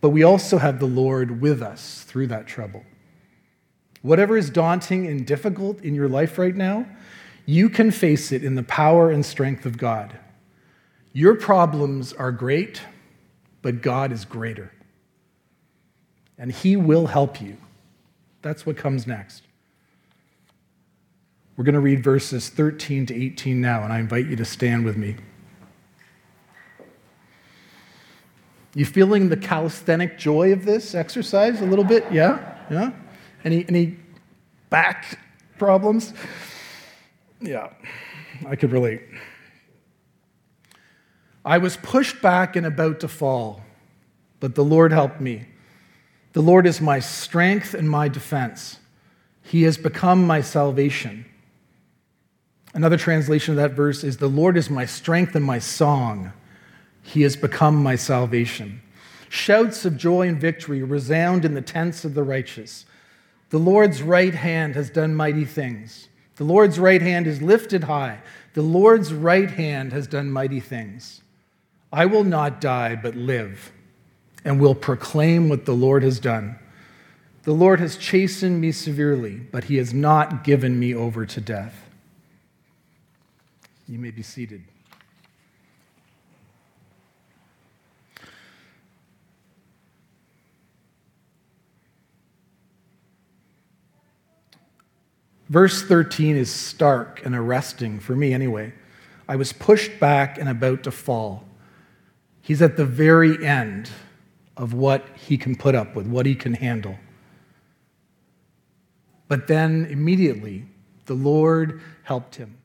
But 0.01 0.09
we 0.09 0.23
also 0.23 0.57
have 0.57 0.79
the 0.79 0.87
Lord 0.87 1.41
with 1.41 1.61
us 1.61 2.03
through 2.07 2.25
that 2.27 2.47
trouble. 2.47 2.83
Whatever 4.01 4.37
is 4.37 4.49
daunting 4.49 5.07
and 5.07 5.25
difficult 5.25 5.81
in 5.81 5.93
your 5.93 6.07
life 6.07 6.37
right 6.37 6.55
now, 6.55 6.85
you 7.45 7.69
can 7.69 7.91
face 7.91 8.31
it 8.31 8.43
in 8.43 8.55
the 8.55 8.63
power 8.63 9.11
and 9.11 9.25
strength 9.25 9.65
of 9.65 9.77
God. 9.77 10.17
Your 11.13 11.35
problems 11.35 12.13
are 12.13 12.31
great, 12.31 12.81
but 13.61 13.81
God 13.81 14.11
is 14.11 14.23
greater. 14.23 14.71
And 16.37 16.51
He 16.51 16.75
will 16.75 17.07
help 17.07 17.41
you. 17.41 17.57
That's 18.41 18.65
what 18.65 18.77
comes 18.77 19.05
next. 19.05 19.43
We're 21.57 21.65
going 21.65 21.75
to 21.75 21.81
read 21.81 22.03
verses 22.03 22.47
13 22.47 23.07
to 23.07 23.15
18 23.15 23.59
now, 23.59 23.83
and 23.83 23.91
I 23.91 23.99
invite 23.99 24.27
you 24.27 24.37
to 24.37 24.45
stand 24.45 24.85
with 24.85 24.95
me. 24.95 25.17
You 28.75 28.85
feeling 28.85 29.27
the 29.27 29.35
calisthenic 29.35 30.17
joy 30.17 30.53
of 30.53 30.63
this 30.63 30.95
exercise 30.95 31.59
a 31.61 31.65
little 31.65 31.83
bit? 31.83 32.05
Yeah? 32.11 32.55
Yeah? 32.71 32.91
Any, 33.43 33.65
any 33.67 33.97
back 34.69 35.19
problems? 35.57 36.13
Yeah, 37.41 37.69
I 38.45 38.55
could 38.55 38.71
relate. 38.71 39.01
I 41.45 41.57
was 41.57 41.77
pushed 41.77 42.21
back 42.21 42.55
and 42.55 42.65
about 42.65 42.99
to 42.99 43.07
fall, 43.07 43.61
but 44.39 44.55
the 44.55 44.63
Lord 44.63 44.91
helped 44.91 45.21
me. 45.21 45.47
The 46.33 46.41
Lord 46.41 46.67
is 46.67 46.79
my 46.79 46.99
strength 46.99 47.73
and 47.73 47.89
my 47.89 48.07
defense. 48.07 48.77
He 49.41 49.63
has 49.63 49.77
become 49.77 50.27
my 50.27 50.41
salvation. 50.41 51.25
Another 52.73 52.97
translation 52.97 53.53
of 53.53 53.57
that 53.57 53.71
verse 53.71 54.03
is 54.03 54.17
The 54.17 54.27
Lord 54.27 54.57
is 54.57 54.69
my 54.69 54.85
strength 54.85 55.35
and 55.35 55.43
my 55.43 55.59
song. 55.59 56.33
He 57.01 57.23
has 57.23 57.35
become 57.35 57.81
my 57.81 57.95
salvation. 57.95 58.81
Shouts 59.29 59.85
of 59.85 59.97
joy 59.97 60.27
and 60.27 60.39
victory 60.39 60.83
resound 60.83 61.45
in 61.45 61.53
the 61.53 61.61
tents 61.61 62.05
of 62.05 62.13
the 62.13 62.23
righteous. 62.23 62.85
The 63.49 63.57
Lord's 63.57 64.01
right 64.01 64.33
hand 64.33 64.75
has 64.75 64.89
done 64.89 65.15
mighty 65.15 65.45
things. 65.45 66.07
The 66.35 66.43
Lord's 66.43 66.79
right 66.79 67.01
hand 67.01 67.27
is 67.27 67.41
lifted 67.41 67.83
high. 67.83 68.19
The 68.53 68.61
Lord's 68.61 69.13
right 69.13 69.49
hand 69.49 69.91
has 69.91 70.07
done 70.07 70.31
mighty 70.31 70.59
things. 70.59 71.21
I 71.91 72.05
will 72.05 72.23
not 72.23 72.61
die, 72.61 72.95
but 72.95 73.15
live, 73.15 73.71
and 74.45 74.59
will 74.59 74.75
proclaim 74.75 75.49
what 75.49 75.65
the 75.65 75.73
Lord 75.73 76.03
has 76.03 76.19
done. 76.19 76.59
The 77.43 77.53
Lord 77.53 77.79
has 77.79 77.97
chastened 77.97 78.61
me 78.61 78.71
severely, 78.71 79.37
but 79.37 79.65
he 79.65 79.77
has 79.77 79.93
not 79.93 80.43
given 80.43 80.79
me 80.79 80.93
over 80.93 81.25
to 81.25 81.41
death. 81.41 81.89
You 83.87 83.97
may 83.97 84.11
be 84.11 84.21
seated. 84.21 84.63
Verse 95.49 95.81
13 95.81 96.35
is 96.35 96.51
stark 96.51 97.25
and 97.25 97.35
arresting 97.35 97.99
for 97.99 98.15
me, 98.15 98.33
anyway. 98.33 98.71
I 99.27 99.35
was 99.35 99.51
pushed 99.51 99.99
back 99.99 100.37
and 100.37 100.47
about 100.47 100.83
to 100.83 100.91
fall. 100.91 101.43
He's 102.41 102.61
at 102.61 102.77
the 102.77 102.85
very 102.85 103.45
end 103.45 103.89
of 104.55 104.73
what 104.73 105.05
he 105.15 105.37
can 105.37 105.55
put 105.55 105.73
up 105.73 105.95
with, 105.95 106.05
what 106.05 106.25
he 106.25 106.35
can 106.35 106.53
handle. 106.53 106.97
But 109.27 109.47
then 109.47 109.85
immediately, 109.89 110.65
the 111.05 111.13
Lord 111.15 111.81
helped 112.03 112.35
him. 112.35 112.57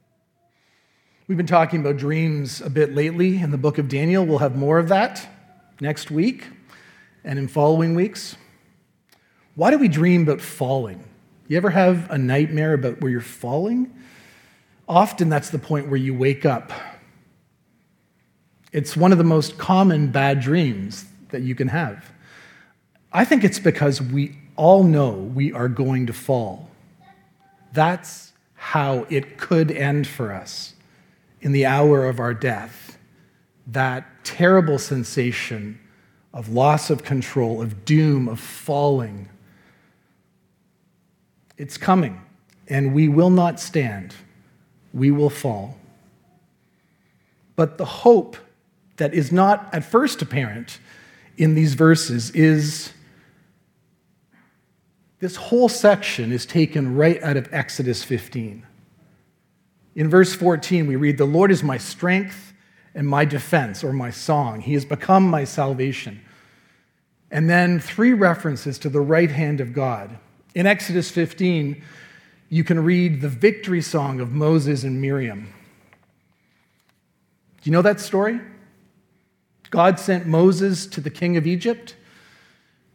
We've 1.27 1.39
been 1.39 1.47
talking 1.47 1.81
about 1.81 1.97
dreams 1.97 2.61
a 2.61 2.69
bit 2.69 2.95
lately 2.95 3.39
in 3.39 3.51
the 3.51 3.59
book 3.59 3.79
of 3.79 3.89
Daniel. 3.89 4.27
We'll 4.27 4.39
have 4.39 4.57
more 4.57 4.79
of 4.79 4.89
that 4.89 5.27
next 5.81 6.11
week 6.11 6.49
and 7.25 7.39
in 7.39 7.49
following 7.49 7.95
weeks. 7.95 8.37
Why 9.55 9.71
do 9.71 9.79
we 9.79 9.89
dream 9.89 10.23
about 10.23 10.43
falling? 10.43 11.03
You 11.47 11.59
ever 11.59 11.71
have 11.71 12.11
a 12.11 12.17
nightmare 12.17 12.73
about 12.73 13.01
where 13.01 13.11
you're 13.11 13.21
falling? 13.21 13.95
Often 14.89 15.29
that's 15.29 15.51
the 15.51 15.59
point 15.59 15.89
where 15.89 15.99
you 15.99 16.15
wake 16.15 16.47
up. 16.47 16.73
It's 18.73 18.97
one 18.97 19.13
of 19.13 19.19
the 19.19 19.25
most 19.25 19.59
common 19.59 20.11
bad 20.11 20.41
dreams 20.41 21.05
that 21.29 21.43
you 21.43 21.55
can 21.55 21.69
have. 21.69 22.13
I 23.13 23.25
think 23.25 23.45
it's 23.45 23.59
because 23.59 24.01
we 24.01 24.39
all 24.57 24.85
know 24.85 25.11
we 25.11 25.53
are 25.53 25.69
going 25.69 26.07
to 26.07 26.13
fall. 26.13 26.71
That's 27.73 28.33
how 28.55 29.07
it 29.11 29.37
could 29.37 29.71
end 29.71 30.07
for 30.07 30.33
us 30.33 30.75
in 31.43 31.53
the 31.53 31.67
hour 31.67 32.07
of 32.07 32.21
our 32.21 32.33
death. 32.33 32.97
That 33.67 34.07
terrible 34.25 34.79
sensation 34.79 35.79
of 36.33 36.49
loss 36.49 36.89
of 36.89 37.05
control, 37.05 37.61
of 37.61 37.85
doom, 37.85 38.29
of 38.29 38.41
falling 38.41 39.29
it's 41.57 41.77
coming, 41.77 42.21
and 42.69 42.95
we 42.95 43.09
will 43.09 43.31
not 43.31 43.61
stand. 43.61 44.15
We 44.93 45.11
will 45.11 45.31
fall. 45.31 45.77
But 47.57 47.79
the 47.79 47.85
hope 47.85 48.37
that 48.97 49.15
is 49.15 49.33
not 49.33 49.69
at 49.73 49.85
first 49.85 50.23
apparent 50.23 50.79
in 51.37 51.55
these 51.55 51.75
verses 51.75 52.31
is 52.31 52.93
this 55.21 55.37
whole 55.37 55.69
section 55.69 56.33
is 56.33 56.45
taken 56.45 56.97
right 56.97 57.23
out 57.23 57.37
of 57.37 57.53
Exodus 57.53 58.05
15. 58.05 58.67
In 59.95 60.11
verse 60.11 60.35
14, 60.35 60.87
we 60.87 60.97
read, 60.97 61.19
The 61.19 61.25
Lord 61.25 61.51
is 61.51 61.63
my 61.63 61.79
strength 61.79 62.53
and 62.95 63.09
my 63.09 63.25
defense, 63.25 63.83
or 63.83 63.93
my 63.93 64.11
song. 64.11 64.61
He 64.61 64.75
has 64.75 64.85
become 64.85 65.29
my 65.29 65.45
salvation. 65.45 66.21
And 67.31 67.51
then 67.51 67.81
three 67.81 68.13
references 68.13 68.79
to 68.81 68.89
the 68.89 69.01
right 69.01 69.31
hand 69.31 69.61
of 69.61 69.73
God 69.73 70.19
in 70.55 70.67
Exodus 70.67 71.11
15, 71.11 71.83
you 72.49 72.65
can 72.65 72.85
read 72.85 73.21
the 73.21 73.29
victory 73.29 73.83
song 73.83 74.21
of 74.21 74.33
Moses 74.33 74.85
and 74.85 75.01
Miriam. 75.01 75.53
Do 77.61 77.71
you 77.71 77.73
know 77.73 77.83
that 77.83 78.01
story? 78.01 78.41
God 79.71 79.99
sent 79.99 80.27
Moses 80.27 80.87
to 80.87 81.01
the 81.01 81.11
king 81.11 81.37
of 81.37 81.47
Egypt. 81.47 81.97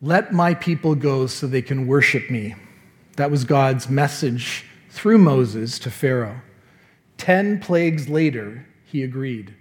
Let 0.02 0.32
my 0.32 0.54
people 0.54 0.96
go 0.96 1.28
so 1.28 1.46
they 1.46 1.62
can 1.62 1.88
worship 1.88 2.30
me. 2.30 2.56
That 3.18 3.32
was 3.32 3.44
God's 3.44 3.90
message 3.90 4.66
through 4.90 5.18
Moses 5.18 5.78
to 5.80 5.92
Pharaoh. 5.92 6.42
Ten 7.18 7.60
plagues 7.60 8.08
later, 8.08 8.66
he 8.86 9.04
agreed. 9.04 9.54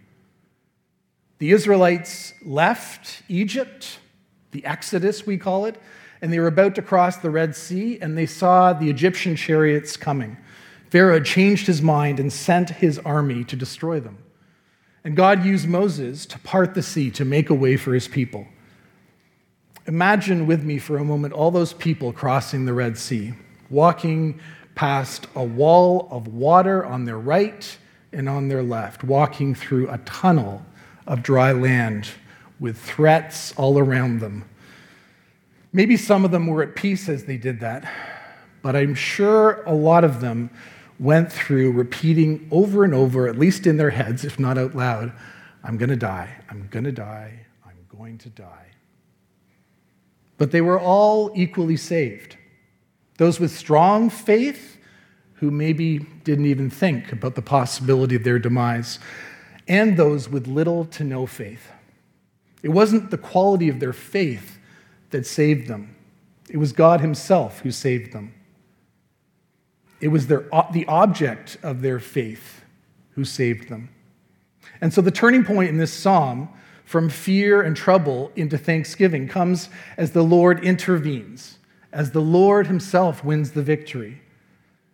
The 1.38 1.50
Israelites 1.50 2.34
left 2.44 3.22
Egypt, 3.28 3.98
the 4.52 4.64
Exodus, 4.64 5.26
we 5.26 5.38
call 5.38 5.66
it, 5.66 5.80
and 6.20 6.32
they 6.32 6.38
were 6.38 6.48
about 6.48 6.74
to 6.74 6.82
cross 6.82 7.16
the 7.16 7.30
Red 7.30 7.54
Sea, 7.54 7.98
and 8.00 8.16
they 8.16 8.26
saw 8.26 8.72
the 8.72 8.90
Egyptian 8.90 9.36
chariots 9.36 9.96
coming. 9.96 10.36
Pharaoh 10.90 11.14
had 11.14 11.24
changed 11.24 11.66
his 11.66 11.82
mind 11.82 12.18
and 12.18 12.32
sent 12.32 12.70
his 12.70 12.98
army 13.00 13.44
to 13.44 13.56
destroy 13.56 14.00
them. 14.00 14.18
And 15.04 15.16
God 15.16 15.44
used 15.44 15.68
Moses 15.68 16.26
to 16.26 16.38
part 16.40 16.74
the 16.74 16.82
sea 16.82 17.10
to 17.12 17.24
make 17.24 17.50
a 17.50 17.54
way 17.54 17.76
for 17.76 17.94
his 17.94 18.08
people. 18.08 18.46
Imagine 19.86 20.46
with 20.46 20.64
me 20.64 20.78
for 20.78 20.98
a 20.98 21.04
moment 21.04 21.32
all 21.32 21.50
those 21.50 21.72
people 21.72 22.12
crossing 22.12 22.64
the 22.64 22.74
Red 22.74 22.98
Sea, 22.98 23.34
walking 23.70 24.40
past 24.74 25.26
a 25.34 25.44
wall 25.44 26.08
of 26.10 26.28
water 26.28 26.84
on 26.84 27.04
their 27.04 27.18
right 27.18 27.78
and 28.12 28.28
on 28.28 28.48
their 28.48 28.62
left, 28.62 29.04
walking 29.04 29.54
through 29.54 29.88
a 29.90 29.98
tunnel 29.98 30.64
of 31.06 31.22
dry 31.22 31.52
land 31.52 32.08
with 32.60 32.78
threats 32.78 33.52
all 33.56 33.78
around 33.78 34.20
them 34.20 34.47
Maybe 35.72 35.96
some 35.96 36.24
of 36.24 36.30
them 36.30 36.46
were 36.46 36.62
at 36.62 36.74
peace 36.74 37.08
as 37.08 37.24
they 37.24 37.36
did 37.36 37.60
that, 37.60 37.90
but 38.62 38.74
I'm 38.74 38.94
sure 38.94 39.62
a 39.64 39.74
lot 39.74 40.04
of 40.04 40.20
them 40.20 40.50
went 40.98 41.32
through 41.32 41.72
repeating 41.72 42.48
over 42.50 42.84
and 42.84 42.94
over, 42.94 43.28
at 43.28 43.38
least 43.38 43.66
in 43.66 43.76
their 43.76 43.90
heads, 43.90 44.24
if 44.24 44.38
not 44.38 44.58
out 44.58 44.74
loud, 44.74 45.12
I'm 45.62 45.76
going 45.76 45.90
to 45.90 45.96
die, 45.96 46.34
I'm 46.48 46.68
going 46.70 46.84
to 46.84 46.92
die, 46.92 47.46
I'm 47.64 47.86
going 47.96 48.18
to 48.18 48.30
die. 48.30 48.66
But 50.38 50.50
they 50.50 50.60
were 50.60 50.80
all 50.80 51.30
equally 51.34 51.76
saved. 51.76 52.36
Those 53.18 53.38
with 53.38 53.50
strong 53.50 54.10
faith 54.10 54.78
who 55.34 55.50
maybe 55.50 55.98
didn't 56.24 56.46
even 56.46 56.70
think 56.70 57.12
about 57.12 57.34
the 57.34 57.42
possibility 57.42 58.16
of 58.16 58.24
their 58.24 58.38
demise, 58.38 58.98
and 59.68 59.96
those 59.96 60.28
with 60.28 60.46
little 60.46 60.84
to 60.86 61.04
no 61.04 61.26
faith. 61.26 61.70
It 62.62 62.70
wasn't 62.70 63.10
the 63.10 63.18
quality 63.18 63.68
of 63.68 63.78
their 63.78 63.92
faith 63.92 64.58
that 65.10 65.26
saved 65.26 65.68
them. 65.68 65.94
It 66.48 66.56
was 66.56 66.72
God 66.72 67.00
Himself 67.00 67.60
who 67.60 67.70
saved 67.70 68.12
them. 68.12 68.34
It 70.00 70.08
was 70.08 70.28
their, 70.28 70.48
the 70.72 70.86
object 70.86 71.58
of 71.62 71.82
their 71.82 71.98
faith 71.98 72.64
who 73.10 73.24
saved 73.24 73.68
them. 73.68 73.90
And 74.80 74.94
so 74.94 75.00
the 75.00 75.10
turning 75.10 75.44
point 75.44 75.70
in 75.70 75.78
this 75.78 75.92
psalm 75.92 76.48
from 76.84 77.08
fear 77.08 77.62
and 77.62 77.76
trouble 77.76 78.32
into 78.36 78.56
thanksgiving 78.56 79.28
comes 79.28 79.68
as 79.96 80.12
the 80.12 80.22
Lord 80.22 80.64
intervenes, 80.64 81.58
as 81.92 82.12
the 82.12 82.20
Lord 82.20 82.66
Himself 82.66 83.24
wins 83.24 83.52
the 83.52 83.62
victory, 83.62 84.22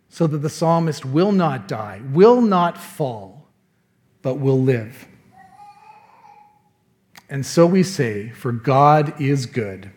so 0.09 0.27
that 0.27 0.39
the 0.39 0.49
psalmist 0.49 1.05
will 1.05 1.31
not 1.31 1.67
die, 1.67 2.01
will 2.11 2.41
not 2.41 2.77
fall, 2.77 3.47
but 4.21 4.35
will 4.35 4.59
live. 4.59 5.07
And 7.29 7.45
so 7.45 7.65
we 7.65 7.83
say, 7.83 8.29
For 8.29 8.51
God 8.51 9.19
is 9.21 9.45
good 9.45 9.91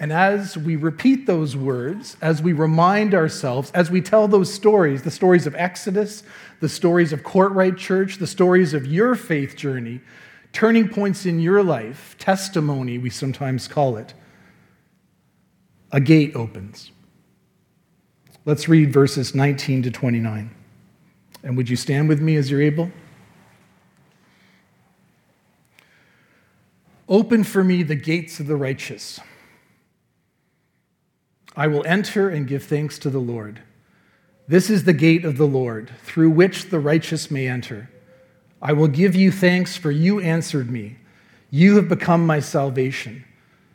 And 0.00 0.14
as 0.14 0.56
we 0.56 0.76
repeat 0.76 1.26
those 1.26 1.54
words, 1.54 2.16
as 2.22 2.40
we 2.40 2.54
remind 2.54 3.14
ourselves, 3.14 3.70
as 3.72 3.90
we 3.90 4.00
tell 4.00 4.26
those 4.26 4.52
stories, 4.52 5.02
the 5.02 5.10
stories 5.10 5.46
of 5.46 5.54
Exodus, 5.54 6.22
the 6.60 6.70
stories 6.70 7.12
of 7.12 7.22
Courtright 7.22 7.76
Church, 7.76 8.16
the 8.16 8.26
stories 8.26 8.72
of 8.72 8.86
your 8.86 9.14
faith 9.14 9.56
journey, 9.56 10.00
turning 10.54 10.88
points 10.88 11.26
in 11.26 11.38
your 11.38 11.62
life, 11.62 12.16
testimony, 12.18 12.96
we 12.96 13.10
sometimes 13.10 13.68
call 13.68 13.98
it, 13.98 14.14
a 15.92 16.00
gate 16.00 16.34
opens. 16.34 16.92
Let's 18.46 18.70
read 18.70 18.90
verses 18.90 19.34
19 19.34 19.82
to 19.82 19.90
29. 19.90 20.50
And 21.42 21.56
would 21.58 21.68
you 21.68 21.76
stand 21.76 22.08
with 22.08 22.22
me 22.22 22.36
as 22.36 22.50
you're 22.50 22.62
able? 22.62 22.90
Open 27.06 27.44
for 27.44 27.62
me 27.62 27.82
the 27.82 27.96
gates 27.96 28.40
of 28.40 28.46
the 28.46 28.56
righteous. 28.56 29.20
I 31.56 31.66
will 31.66 31.84
enter 31.86 32.28
and 32.28 32.46
give 32.46 32.64
thanks 32.64 32.98
to 33.00 33.10
the 33.10 33.18
Lord. 33.18 33.62
This 34.46 34.70
is 34.70 34.84
the 34.84 34.92
gate 34.92 35.24
of 35.24 35.36
the 35.36 35.46
Lord, 35.46 35.90
through 36.02 36.30
which 36.30 36.70
the 36.70 36.80
righteous 36.80 37.30
may 37.30 37.46
enter. 37.48 37.90
I 38.62 38.72
will 38.72 38.88
give 38.88 39.14
you 39.14 39.30
thanks, 39.30 39.76
for 39.76 39.90
you 39.90 40.20
answered 40.20 40.70
me. 40.70 40.96
You 41.50 41.76
have 41.76 41.88
become 41.88 42.26
my 42.26 42.40
salvation. 42.40 43.24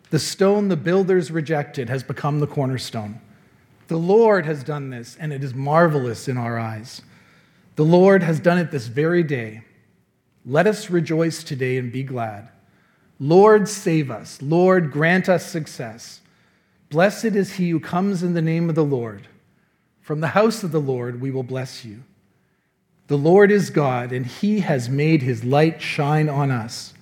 The 0.10 0.20
stone 0.20 0.68
the 0.68 0.78
builders 0.78 1.32
rejected 1.32 1.90
has 1.90 2.04
become 2.04 2.40
the 2.40 2.48
cornerstone. 2.48 3.20
The 3.88 3.98
Lord 3.98 4.46
has 4.46 4.64
done 4.64 4.90
this, 4.90 5.18
and 5.20 5.34
it 5.34 5.44
is 5.44 5.54
marvelous 5.54 6.28
in 6.28 6.38
our 6.38 6.58
eyes. 6.58 7.02
The 7.76 7.86
Lord 7.86 8.24
has 8.24 8.40
done 8.40 8.58
it 8.58 8.72
this 8.72 8.88
very 8.88 9.24
day. 9.24 9.64
Let 10.46 10.68
us 10.68 10.90
rejoice 10.90 11.44
today 11.44 11.78
and 11.78 11.92
be 11.92 12.04
glad. 12.04 12.50
Lord, 13.20 13.68
save 13.68 14.12
us. 14.12 14.42
Lord, 14.42 14.92
grant 14.92 15.30
us 15.30 15.46
success. 15.46 16.22
Blessed 16.90 17.26
is 17.26 17.54
he 17.54 17.70
who 17.70 17.80
comes 17.80 18.24
in 18.24 18.34
the 18.34 18.42
name 18.42 18.70
of 18.70 18.76
the 18.76 18.84
Lord. 18.84 19.28
From 20.02 20.22
the 20.22 20.28
house 20.30 20.64
of 20.64 20.72
the 20.72 20.80
Lord 20.80 21.20
we 21.20 21.32
will 21.32 21.44
bless 21.44 21.84
you. 21.84 22.04
The 23.08 23.18
Lord 23.18 23.52
is 23.52 23.70
God, 23.70 24.12
and 24.12 24.26
he 24.26 24.62
has 24.62 24.90
made 24.90 25.22
his 25.22 25.44
light 25.44 25.82
shine 25.82 26.28
on 26.28 26.50
us. 26.50 26.94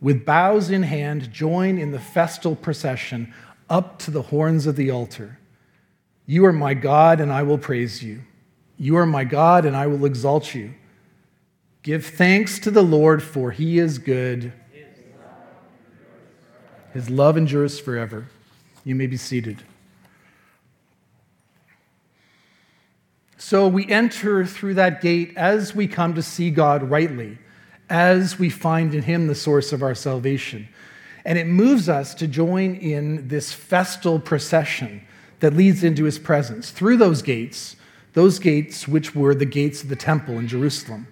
With 0.00 0.24
boughs 0.24 0.70
in 0.70 0.82
hand, 0.82 1.32
join 1.32 1.78
in 1.78 1.92
the 1.92 2.00
festal 2.00 2.56
procession 2.56 3.32
up 3.70 3.98
to 4.00 4.10
the 4.10 4.22
horns 4.22 4.66
of 4.66 4.76
the 4.76 4.90
altar. 4.90 5.38
You 6.26 6.44
are 6.46 6.52
my 6.52 6.74
God, 6.74 7.20
and 7.20 7.32
I 7.32 7.42
will 7.44 7.58
praise 7.58 8.02
you. 8.02 8.22
You 8.76 8.96
are 8.96 9.06
my 9.06 9.24
God, 9.24 9.64
and 9.64 9.76
I 9.76 9.86
will 9.86 10.04
exalt 10.04 10.54
you. 10.54 10.74
Give 11.82 12.04
thanks 12.04 12.58
to 12.60 12.70
the 12.70 12.82
Lord, 12.82 13.22
for 13.22 13.52
he 13.52 13.78
is 13.78 13.98
good. 13.98 14.52
His 16.92 17.08
love 17.08 17.36
endures 17.36 17.78
forever. 17.78 18.28
You 18.86 18.94
may 18.94 19.08
be 19.08 19.16
seated. 19.16 19.64
So 23.36 23.66
we 23.66 23.84
enter 23.88 24.46
through 24.46 24.74
that 24.74 25.00
gate 25.00 25.32
as 25.36 25.74
we 25.74 25.88
come 25.88 26.14
to 26.14 26.22
see 26.22 26.52
God 26.52 26.84
rightly, 26.84 27.38
as 27.90 28.38
we 28.38 28.48
find 28.48 28.94
in 28.94 29.02
Him 29.02 29.26
the 29.26 29.34
source 29.34 29.72
of 29.72 29.82
our 29.82 29.96
salvation. 29.96 30.68
And 31.24 31.36
it 31.36 31.48
moves 31.48 31.88
us 31.88 32.14
to 32.14 32.28
join 32.28 32.76
in 32.76 33.26
this 33.26 33.52
festal 33.52 34.20
procession 34.20 35.04
that 35.40 35.54
leads 35.54 35.82
into 35.82 36.04
His 36.04 36.20
presence 36.20 36.70
through 36.70 36.98
those 36.98 37.22
gates, 37.22 37.74
those 38.12 38.38
gates 38.38 38.86
which 38.86 39.16
were 39.16 39.34
the 39.34 39.46
gates 39.46 39.82
of 39.82 39.88
the 39.88 39.96
temple 39.96 40.38
in 40.38 40.46
Jerusalem. 40.46 41.08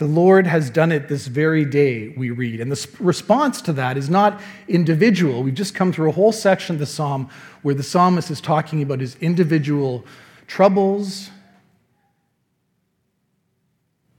The 0.00 0.06
Lord 0.06 0.46
has 0.46 0.70
done 0.70 0.92
it 0.92 1.08
this 1.08 1.26
very 1.26 1.66
day, 1.66 2.14
we 2.16 2.30
read. 2.30 2.62
And 2.62 2.72
the 2.72 2.88
response 3.00 3.60
to 3.60 3.72
that 3.74 3.98
is 3.98 4.08
not 4.08 4.40
individual. 4.66 5.42
We've 5.42 5.52
just 5.52 5.74
come 5.74 5.92
through 5.92 6.08
a 6.08 6.12
whole 6.12 6.32
section 6.32 6.74
of 6.74 6.80
the 6.80 6.86
psalm 6.86 7.28
where 7.60 7.74
the 7.74 7.82
psalmist 7.82 8.30
is 8.30 8.40
talking 8.40 8.80
about 8.80 9.00
his 9.00 9.14
individual 9.16 10.06
troubles. 10.46 11.28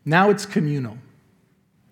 Now 0.06 0.30
it's 0.30 0.46
communal. 0.46 1.00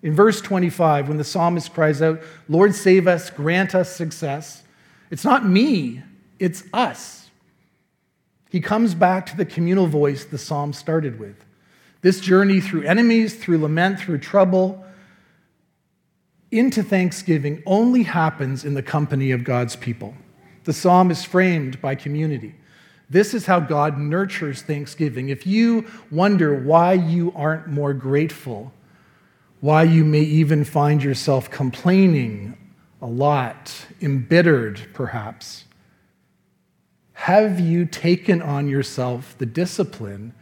In 0.04 0.14
verse 0.14 0.40
25, 0.40 1.08
when 1.08 1.18
the 1.18 1.24
psalmist 1.24 1.74
cries 1.74 2.00
out, 2.00 2.20
Lord, 2.48 2.76
save 2.76 3.08
us, 3.08 3.28
grant 3.28 3.74
us 3.74 3.92
success, 3.92 4.62
it's 5.10 5.24
not 5.24 5.44
me, 5.44 6.04
it's 6.38 6.62
us. 6.72 7.28
He 8.50 8.60
comes 8.60 8.94
back 8.94 9.26
to 9.26 9.36
the 9.36 9.44
communal 9.44 9.88
voice 9.88 10.24
the 10.24 10.38
psalm 10.38 10.72
started 10.74 11.18
with. 11.18 11.44
This 12.02 12.20
journey 12.20 12.60
through 12.60 12.82
enemies, 12.82 13.34
through 13.34 13.58
lament, 13.58 14.00
through 14.00 14.18
trouble, 14.18 14.84
into 16.50 16.82
thanksgiving 16.82 17.62
only 17.66 18.02
happens 18.02 18.64
in 18.64 18.74
the 18.74 18.82
company 18.82 19.30
of 19.30 19.44
God's 19.44 19.76
people. 19.76 20.14
The 20.64 20.72
psalm 20.72 21.10
is 21.10 21.24
framed 21.24 21.80
by 21.80 21.94
community. 21.94 22.54
This 23.08 23.34
is 23.34 23.46
how 23.46 23.60
God 23.60 23.98
nurtures 23.98 24.62
thanksgiving. 24.62 25.28
If 25.28 25.46
you 25.46 25.86
wonder 26.10 26.54
why 26.54 26.92
you 26.92 27.32
aren't 27.34 27.66
more 27.66 27.92
grateful, 27.92 28.72
why 29.60 29.82
you 29.82 30.04
may 30.04 30.20
even 30.20 30.64
find 30.64 31.02
yourself 31.02 31.50
complaining 31.50 32.56
a 33.02 33.06
lot, 33.06 33.86
embittered 34.00 34.80
perhaps, 34.92 35.64
have 37.12 37.60
you 37.60 37.84
taken 37.84 38.40
on 38.40 38.68
yourself 38.68 39.36
the 39.38 39.46
discipline 39.46 40.32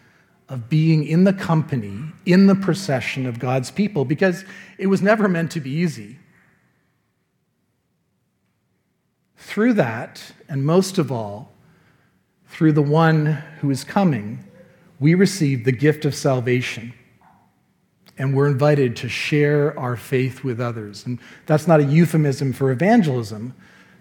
of 0.48 0.68
being 0.68 1.04
in 1.04 1.24
the 1.24 1.32
company, 1.32 2.00
in 2.24 2.46
the 2.46 2.54
procession 2.54 3.26
of 3.26 3.38
God's 3.38 3.70
people, 3.70 4.04
because 4.04 4.44
it 4.78 4.86
was 4.86 5.02
never 5.02 5.28
meant 5.28 5.50
to 5.52 5.60
be 5.60 5.70
easy. 5.70 6.18
Through 9.36 9.74
that, 9.74 10.32
and 10.48 10.64
most 10.64 10.98
of 10.98 11.12
all, 11.12 11.52
through 12.48 12.72
the 12.72 12.82
one 12.82 13.26
who 13.60 13.70
is 13.70 13.84
coming, 13.84 14.44
we 14.98 15.14
receive 15.14 15.64
the 15.64 15.72
gift 15.72 16.04
of 16.04 16.14
salvation. 16.14 16.92
And 18.16 18.34
we're 18.34 18.48
invited 18.48 18.96
to 18.96 19.08
share 19.08 19.78
our 19.78 19.96
faith 19.96 20.42
with 20.42 20.60
others. 20.60 21.06
And 21.06 21.20
that's 21.46 21.68
not 21.68 21.78
a 21.78 21.84
euphemism 21.84 22.52
for 22.52 22.72
evangelism. 22.72 23.54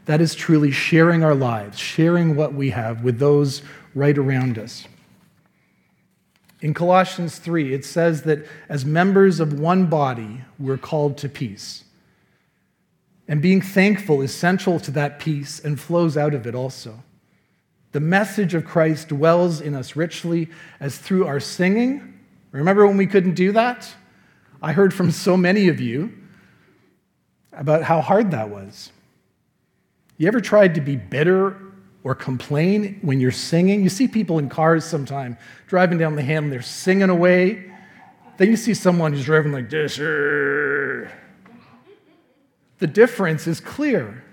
That 0.05 0.21
is 0.21 0.33
truly 0.33 0.71
sharing 0.71 1.23
our 1.23 1.35
lives, 1.35 1.77
sharing 1.77 2.35
what 2.35 2.53
we 2.53 2.71
have 2.71 3.03
with 3.03 3.19
those 3.19 3.61
right 3.93 4.17
around 4.17 4.57
us. 4.57 4.87
In 6.61 6.73
Colossians 6.73 7.37
3, 7.37 7.73
it 7.73 7.85
says 7.85 8.23
that 8.23 8.45
as 8.67 8.83
members 8.83 9.39
of 9.39 9.59
one 9.59 9.85
body, 9.85 10.41
we're 10.57 10.77
called 10.77 11.17
to 11.19 11.29
peace. 11.29 11.83
And 13.27 13.41
being 13.41 13.61
thankful 13.61 14.21
is 14.21 14.33
central 14.33 14.79
to 14.79 14.91
that 14.91 15.19
peace 15.19 15.59
and 15.59 15.79
flows 15.79 16.17
out 16.17 16.33
of 16.33 16.47
it 16.47 16.55
also. 16.55 17.03
The 17.91 17.99
message 17.99 18.53
of 18.53 18.65
Christ 18.65 19.09
dwells 19.09 19.61
in 19.61 19.75
us 19.75 19.95
richly 19.95 20.49
as 20.79 20.97
through 20.97 21.27
our 21.27 21.39
singing. 21.39 22.19
Remember 22.51 22.87
when 22.87 22.97
we 22.97 23.07
couldn't 23.07 23.35
do 23.35 23.51
that? 23.51 23.93
I 24.61 24.73
heard 24.73 24.93
from 24.93 25.11
so 25.11 25.37
many 25.37 25.67
of 25.67 25.79
you 25.79 26.11
about 27.53 27.83
how 27.83 28.01
hard 28.01 28.31
that 28.31 28.49
was. 28.49 28.91
You 30.17 30.27
ever 30.27 30.41
tried 30.41 30.75
to 30.75 30.81
be 30.81 30.95
bitter 30.95 31.57
or 32.07 32.15
complain 32.15 32.97
when 33.01 33.19
you're 33.19 33.31
singing. 33.31 33.83
You 33.83 33.89
see 33.89 34.07
people 34.07 34.39
in 34.39 34.47
cars 34.47 34.85
sometime 34.85 35.37
driving 35.67 35.97
down 35.97 36.15
the 36.15 36.23
and 36.23 36.49
they're 36.49 36.61
singing 36.61 37.09
away. 37.09 37.69
Then 38.37 38.47
you 38.47 38.55
see 38.55 38.73
someone 38.73 39.11
who's 39.11 39.25
driving 39.25 39.51
like 39.51 39.69
this. 39.69 39.97
The 39.97 41.09
difference 42.79 43.45
is 43.45 43.59
clear. 43.59 44.23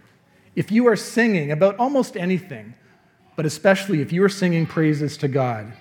If 0.55 0.71
you 0.71 0.87
are 0.87 0.95
singing 0.95 1.51
about 1.51 1.77
almost 1.81 2.17
anything, 2.17 2.75
but 3.35 3.45
especially 3.45 4.01
if 4.01 4.13
you 4.13 4.23
are 4.23 4.29
singing 4.29 4.67
praises 4.67 5.17
to 5.17 5.27
God, 5.27 5.73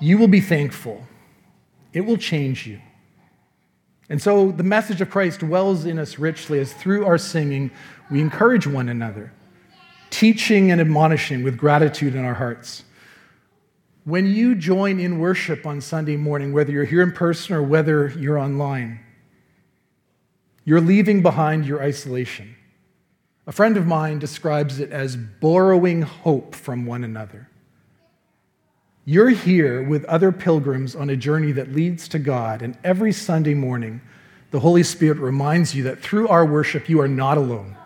you 0.00 0.16
will 0.16 0.28
be 0.28 0.40
thankful. 0.40 1.06
It 1.92 2.06
will 2.06 2.16
change 2.16 2.66
you. 2.66 2.80
And 4.08 4.22
so 4.22 4.50
the 4.50 4.62
message 4.62 5.02
of 5.02 5.10
Christ 5.10 5.40
dwells 5.40 5.84
in 5.84 5.98
us 5.98 6.18
richly 6.18 6.58
as 6.58 6.72
through 6.72 7.04
our 7.04 7.18
singing 7.18 7.70
we 8.10 8.22
encourage 8.22 8.66
one 8.66 8.88
another 8.88 9.30
teaching 10.12 10.70
and 10.70 10.80
admonishing 10.80 11.42
with 11.42 11.56
gratitude 11.56 12.14
in 12.14 12.24
our 12.24 12.34
hearts. 12.34 12.84
When 14.04 14.26
you 14.26 14.54
join 14.54 15.00
in 15.00 15.18
worship 15.18 15.66
on 15.66 15.80
Sunday 15.80 16.16
morning, 16.16 16.52
whether 16.52 16.70
you're 16.70 16.84
here 16.84 17.02
in 17.02 17.12
person 17.12 17.56
or 17.56 17.62
whether 17.62 18.08
you're 18.10 18.38
online, 18.38 19.00
you're 20.64 20.80
leaving 20.80 21.22
behind 21.22 21.66
your 21.66 21.82
isolation. 21.82 22.54
A 23.46 23.52
friend 23.52 23.76
of 23.76 23.86
mine 23.86 24.18
describes 24.18 24.78
it 24.78 24.92
as 24.92 25.16
borrowing 25.16 26.02
hope 26.02 26.54
from 26.54 26.84
one 26.84 27.02
another. 27.02 27.48
You're 29.04 29.30
here 29.30 29.82
with 29.82 30.04
other 30.04 30.30
pilgrims 30.30 30.94
on 30.94 31.10
a 31.10 31.16
journey 31.16 31.52
that 31.52 31.72
leads 31.72 32.06
to 32.08 32.20
God, 32.20 32.62
and 32.62 32.76
every 32.84 33.12
Sunday 33.12 33.54
morning, 33.54 34.00
the 34.50 34.60
Holy 34.60 34.82
Spirit 34.82 35.18
reminds 35.18 35.74
you 35.74 35.82
that 35.84 36.00
through 36.00 36.28
our 36.28 36.44
worship, 36.44 36.88
you 36.88 37.00
are 37.00 37.08
not 37.08 37.38
alone 37.38 37.76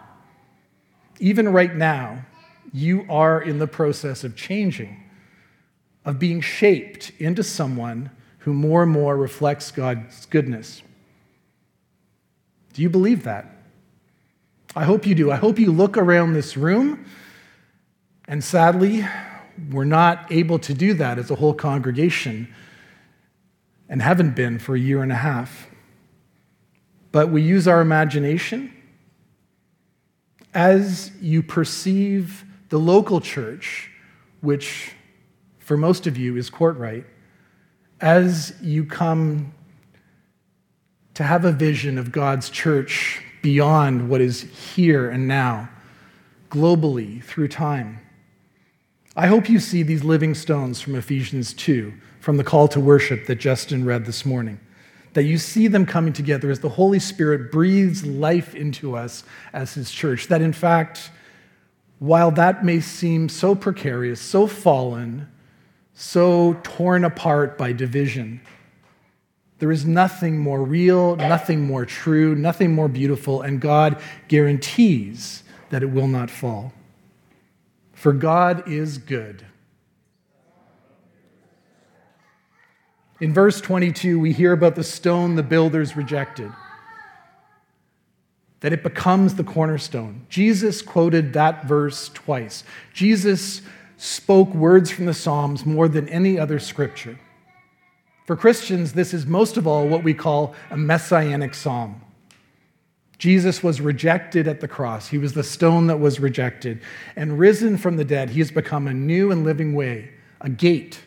even 1.19 1.49
right 1.49 1.75
now, 1.75 2.25
you 2.73 3.07
are 3.09 3.41
in 3.41 3.59
the 3.59 3.67
process 3.67 4.25
of 4.25 4.37
changing, 4.37 5.03
of 6.05 6.19
being 6.19 6.41
shaped 6.41 7.13
into 7.19 7.43
someone 7.43 8.11
who 8.41 8.53
more 8.53 8.83
and 8.83 8.93
more 8.93 9.17
reflects 9.17 9.71
God's 9.71 10.27
goodness. 10.27 10.83
Do 12.73 12.83
you 12.83 12.91
believe 12.91 13.25
that? 13.25 13.51
I 14.75 14.85
hope 14.85 15.07
you 15.07 15.15
do. 15.15 15.31
I 15.31 15.37
hope 15.37 15.59
you 15.59 15.73
look 15.73 15.97
around 15.97 16.35
this 16.35 16.57
room, 16.57 17.07
and 18.29 18.45
sadly, 18.45 19.07
we're 19.71 19.85
not 19.85 20.31
able 20.31 20.59
to 20.59 20.75
do 20.75 20.93
that 20.95 21.19
as 21.19 21.31
a 21.31 21.35
whole 21.35 21.55
congregation 21.55 22.53
and 23.89 24.03
haven't 24.03 24.37
been 24.37 24.59
for 24.59 24.75
a 24.75 24.79
year 24.79 25.03
and 25.03 25.11
a 25.11 25.17
half. 25.17 25.69
But 27.11 27.31
we 27.31 27.41
use 27.41 27.67
our 27.67 27.81
imagination 27.81 28.76
as 30.57 31.11
you 31.21 31.43
perceive 31.43 32.43
the 32.71 32.79
local 32.79 33.21
church, 33.21 33.91
which 34.41 34.91
for 35.59 35.77
most 35.77 36.07
of 36.07 36.17
you 36.17 36.35
is 36.39 36.49
Courtright, 36.49 37.05
as 38.01 38.55
you 38.63 38.87
come 38.87 39.53
to 41.13 41.23
have 41.23 41.45
a 41.45 41.53
vision 41.53 41.99
of 41.99 42.11
God's 42.11 42.49
church 42.49 43.23
beyond 43.43 44.09
what 44.09 44.23
is 44.23 44.41
here 44.75 45.11
and 45.11 45.29
now, 45.29 45.69
globally, 46.51 47.23
through 47.23 47.49
time. 47.49 48.01
I 49.15 49.27
hope 49.27 49.51
you 49.51 49.61
see 49.61 49.83
these 49.83 50.05
living 50.05 50.35
stones 50.35 50.81
from 50.81 50.95
Ephesians 50.95 51.53
2, 51.53 51.93
from 52.19 52.39
the 52.39 52.45
call 52.45 52.67
to 52.69 52.81
worship 52.81 53.27
that 53.27 53.37
Justin 53.37 53.85
read 53.85 54.07
this 54.07 54.25
morning. 54.25 54.59
That 55.17 55.25
you 55.25 55.39
see 55.39 55.67
them 55.67 55.87
coming 55.87 56.13
together 56.13 56.51
as 56.51 56.61
the 56.61 56.69
Holy 56.69 56.99
Spirit 56.99 57.51
breathes 57.51 58.05
life 58.05 58.55
into 58.55 58.95
us 58.95 59.25
as 59.55 59.73
His 59.73 59.91
church. 59.91 60.27
That 60.27 60.43
in 60.43 60.53
fact, 60.53 61.11
while 61.99 62.31
that 62.33 62.67
may 62.67 62.81
seem 62.81 63.31
so 63.31 63.55
precarious, 63.55 64.21
so 64.21 64.47
fallen, 64.47 65.27
so 65.95 66.61
torn 66.63 67.03
apart 67.03 67.57
by 67.57 67.73
division, 67.73 68.43
there 69.59 69.73
is 69.73 69.87
nothing 69.87 70.37
more 70.37 70.63
real, 70.63 71.17
nothing 71.17 71.63
more 71.63 71.87
true, 71.87 72.35
nothing 72.35 72.75
more 72.75 72.89
beautiful, 72.89 73.41
and 73.41 73.59
God 73.59 73.99
guarantees 74.29 75.45
that 75.71 75.83
it 75.83 75.91
will 75.91 76.09
not 76.09 76.29
fall. 76.29 76.75
For 77.95 78.13
God 78.13 78.69
is 78.69 78.99
good. 78.99 79.47
In 83.21 83.33
verse 83.33 83.61
22, 83.61 84.21
we 84.21 84.33
hear 84.33 84.53
about 84.53 84.75
the 84.75 84.85
stone 84.85 85.37
the 85.37 85.43
builders 85.43 85.97
rejected, 85.97 86.53
that 88.61 88.73
it 88.73 88.83
becomes 88.83 89.35
the 89.35 89.45
cornerstone. 89.45 90.27
Jesus 90.29 90.83
quoted 90.83 91.33
that 91.33 91.67
verse 91.67 92.11
twice. 92.11 92.63
Jesus 92.93 93.63
spoke 93.97 94.55
words 94.55 94.91
from 94.91 95.07
the 95.07 95.15
Psalms 95.15 95.65
more 95.65 95.89
than 95.89 96.09
any 96.11 96.39
other 96.39 96.59
scripture. 96.59 97.19
For 98.27 98.37
Christians, 98.37 98.93
this 98.93 99.15
is 99.15 99.25
most 99.25 99.57
of 99.57 99.67
all 99.67 99.89
what 99.89 100.03
we 100.03 100.13
call 100.13 100.55
a 100.71 100.77
messianic 100.77 101.55
psalm. 101.55 102.03
Jesus 103.19 103.63
was 103.63 103.81
rejected 103.81 104.47
at 104.47 104.61
the 104.61 104.69
cross. 104.69 105.09
He 105.09 105.17
was 105.17 105.33
the 105.33 105.45
stone 105.45 105.87
that 105.87 106.01
was 106.01 106.21
rejected. 106.21 106.83
And 107.15 107.39
risen 107.39 107.79
from 107.79 107.97
the 107.97 108.05
dead, 108.05 108.31
he 108.31 108.41
has 108.41 108.51
become 108.51 108.87
a 108.87 108.93
new 108.93 109.31
and 109.31 109.43
living 109.43 109.75
way, 109.75 110.11
a 110.41 110.51
gate 110.51 111.01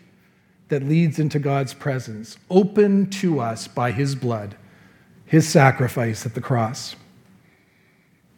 that 0.70 0.84
leads 0.84 1.20
into 1.20 1.40
God's 1.40 1.74
presence, 1.74 2.38
open 2.50 3.10
to 3.10 3.40
us 3.40 3.68
by 3.68 3.92
his 3.92 4.16
blood, 4.16 4.56
his 5.26 5.48
sacrifice 5.48 6.26
at 6.26 6.36
the 6.36 6.42
cross. 6.42 6.96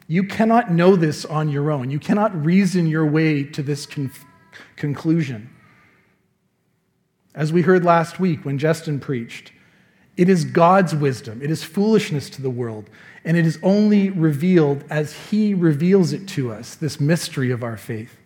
You 0.07 0.23
cannot 0.23 0.71
know 0.71 0.95
this 0.95 1.23
on 1.23 1.49
your 1.49 1.71
own. 1.71 1.89
You 1.89 1.99
cannot 1.99 2.43
reason 2.43 2.87
your 2.87 3.05
way 3.05 3.43
to 3.43 3.61
this 3.61 3.85
conf- 3.85 4.25
conclusion. 4.75 5.49
As 7.33 7.53
we 7.53 7.61
heard 7.61 7.85
last 7.85 8.19
week 8.19 8.43
when 8.43 8.57
Justin 8.57 8.99
preached, 8.99 9.51
it 10.17 10.27
is 10.27 10.43
God's 10.43 10.93
wisdom, 10.93 11.41
it 11.41 11.49
is 11.49 11.63
foolishness 11.63 12.29
to 12.31 12.41
the 12.41 12.49
world, 12.49 12.89
and 13.23 13.37
it 13.37 13.45
is 13.45 13.57
only 13.63 14.09
revealed 14.09 14.83
as 14.89 15.13
He 15.29 15.53
reveals 15.53 16.11
it 16.11 16.27
to 16.29 16.51
us, 16.51 16.75
this 16.75 16.99
mystery 16.99 17.51
of 17.51 17.63
our 17.63 17.77
faith. 17.77 18.17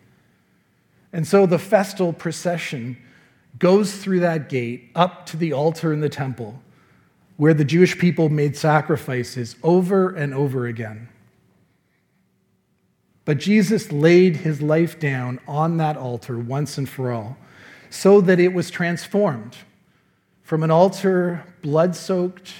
And 1.12 1.26
so 1.26 1.46
the 1.46 1.58
festal 1.58 2.12
procession 2.12 2.98
goes 3.58 3.96
through 3.96 4.20
that 4.20 4.48
gate 4.48 4.90
up 4.94 5.26
to 5.26 5.36
the 5.36 5.52
altar 5.52 5.92
in 5.92 6.00
the 6.00 6.08
temple 6.08 6.60
where 7.36 7.54
the 7.54 7.64
Jewish 7.64 7.98
people 7.98 8.28
made 8.28 8.56
sacrifices 8.56 9.56
over 9.62 10.10
and 10.10 10.32
over 10.32 10.66
again. 10.66 11.08
But 13.24 13.38
Jesus 13.38 13.92
laid 13.92 14.36
his 14.36 14.62
life 14.62 14.98
down 14.98 15.40
on 15.46 15.76
that 15.78 15.96
altar 15.96 16.38
once 16.38 16.78
and 16.78 16.88
for 16.88 17.12
all 17.12 17.36
so 17.90 18.20
that 18.20 18.40
it 18.40 18.52
was 18.52 18.70
transformed 18.70 19.56
from 20.42 20.62
an 20.62 20.70
altar 20.70 21.44
blood 21.60 21.96
soaked 21.96 22.54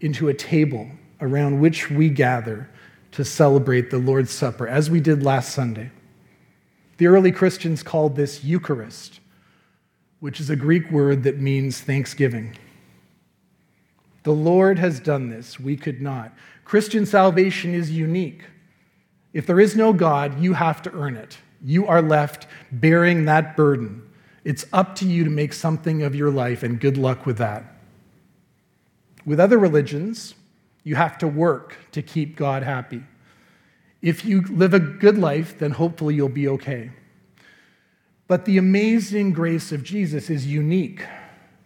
into 0.00 0.28
a 0.28 0.34
table 0.34 0.88
around 1.20 1.60
which 1.60 1.90
we 1.90 2.08
gather 2.08 2.68
to 3.10 3.24
celebrate 3.24 3.90
the 3.90 3.98
Lord's 3.98 4.30
Supper, 4.30 4.68
as 4.68 4.90
we 4.90 5.00
did 5.00 5.22
last 5.22 5.54
Sunday. 5.54 5.90
The 6.98 7.06
early 7.06 7.32
Christians 7.32 7.82
called 7.82 8.14
this 8.14 8.44
Eucharist, 8.44 9.20
which 10.20 10.40
is 10.40 10.50
a 10.50 10.56
Greek 10.56 10.90
word 10.90 11.22
that 11.24 11.38
means 11.38 11.80
thanksgiving. 11.80 12.56
The 14.22 14.32
Lord 14.32 14.78
has 14.78 14.98
done 14.98 15.30
this. 15.30 15.60
We 15.60 15.76
could 15.76 16.00
not. 16.00 16.32
Christian 16.64 17.06
salvation 17.06 17.74
is 17.74 17.90
unique. 17.90 18.42
If 19.32 19.46
there 19.46 19.60
is 19.60 19.76
no 19.76 19.92
God, 19.92 20.40
you 20.40 20.54
have 20.54 20.82
to 20.82 20.92
earn 20.92 21.16
it. 21.16 21.38
You 21.62 21.86
are 21.86 22.02
left 22.02 22.46
bearing 22.72 23.26
that 23.26 23.56
burden. 23.56 24.02
It's 24.44 24.64
up 24.72 24.96
to 24.96 25.06
you 25.06 25.24
to 25.24 25.30
make 25.30 25.52
something 25.52 26.02
of 26.02 26.14
your 26.14 26.30
life, 26.30 26.62
and 26.62 26.80
good 26.80 26.96
luck 26.96 27.26
with 27.26 27.38
that. 27.38 27.64
With 29.24 29.40
other 29.40 29.58
religions, 29.58 30.34
you 30.84 30.94
have 30.94 31.18
to 31.18 31.28
work 31.28 31.76
to 31.92 32.02
keep 32.02 32.36
God 32.36 32.62
happy. 32.62 33.02
If 34.02 34.24
you 34.24 34.42
live 34.42 34.72
a 34.72 34.78
good 34.78 35.18
life, 35.18 35.58
then 35.58 35.72
hopefully 35.72 36.14
you'll 36.14 36.28
be 36.28 36.48
okay. 36.48 36.90
But 38.28 38.44
the 38.44 38.58
amazing 38.58 39.32
grace 39.32 39.72
of 39.72 39.82
Jesus 39.82 40.30
is 40.30 40.46
unique. 40.46 41.04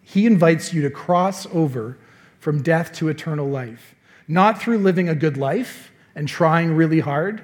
He 0.03 0.27
invites 0.27 0.73
you 0.73 0.83
to 0.83 0.91
cross 0.91 1.47
over 1.55 1.99
from 2.39 2.63
death 2.63 2.93
to 2.95 3.09
eternal 3.09 3.49
life, 3.49 3.95
not 4.27 4.61
through 4.61 4.79
living 4.79 5.09
a 5.09 5.15
good 5.15 5.37
life 5.37 5.93
and 6.15 6.29
trying 6.29 6.73
really 6.73 7.01
hard. 7.01 7.43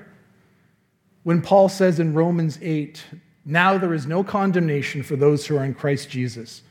When 1.23 1.43
Paul 1.43 1.69
says 1.69 1.99
in 1.99 2.15
Romans 2.15 2.59
8 2.61 3.05
now 3.49 3.79
there 3.79 3.95
is 3.95 4.07
no 4.07 4.25
condemnation 4.25 5.05
for 5.05 5.15
those 5.15 5.47
who 5.47 5.57
are 5.57 5.65
in 5.65 5.73
Christ 5.73 6.11
Jesus. 6.11 6.63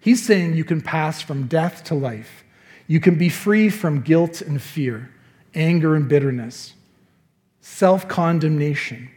He's 0.00 0.24
saying 0.24 0.54
you 0.54 0.64
can 0.64 0.80
pass 0.80 1.20
from 1.20 1.46
death 1.46 1.84
to 1.84 1.94
life. 1.94 2.44
You 2.86 2.98
can 2.98 3.16
be 3.16 3.28
free 3.28 3.68
from 3.68 4.00
guilt 4.00 4.40
and 4.40 4.60
fear, 4.60 5.10
anger 5.54 5.94
and 5.94 6.08
bitterness, 6.08 6.72
self 7.60 8.08
condemnation, 8.08 9.10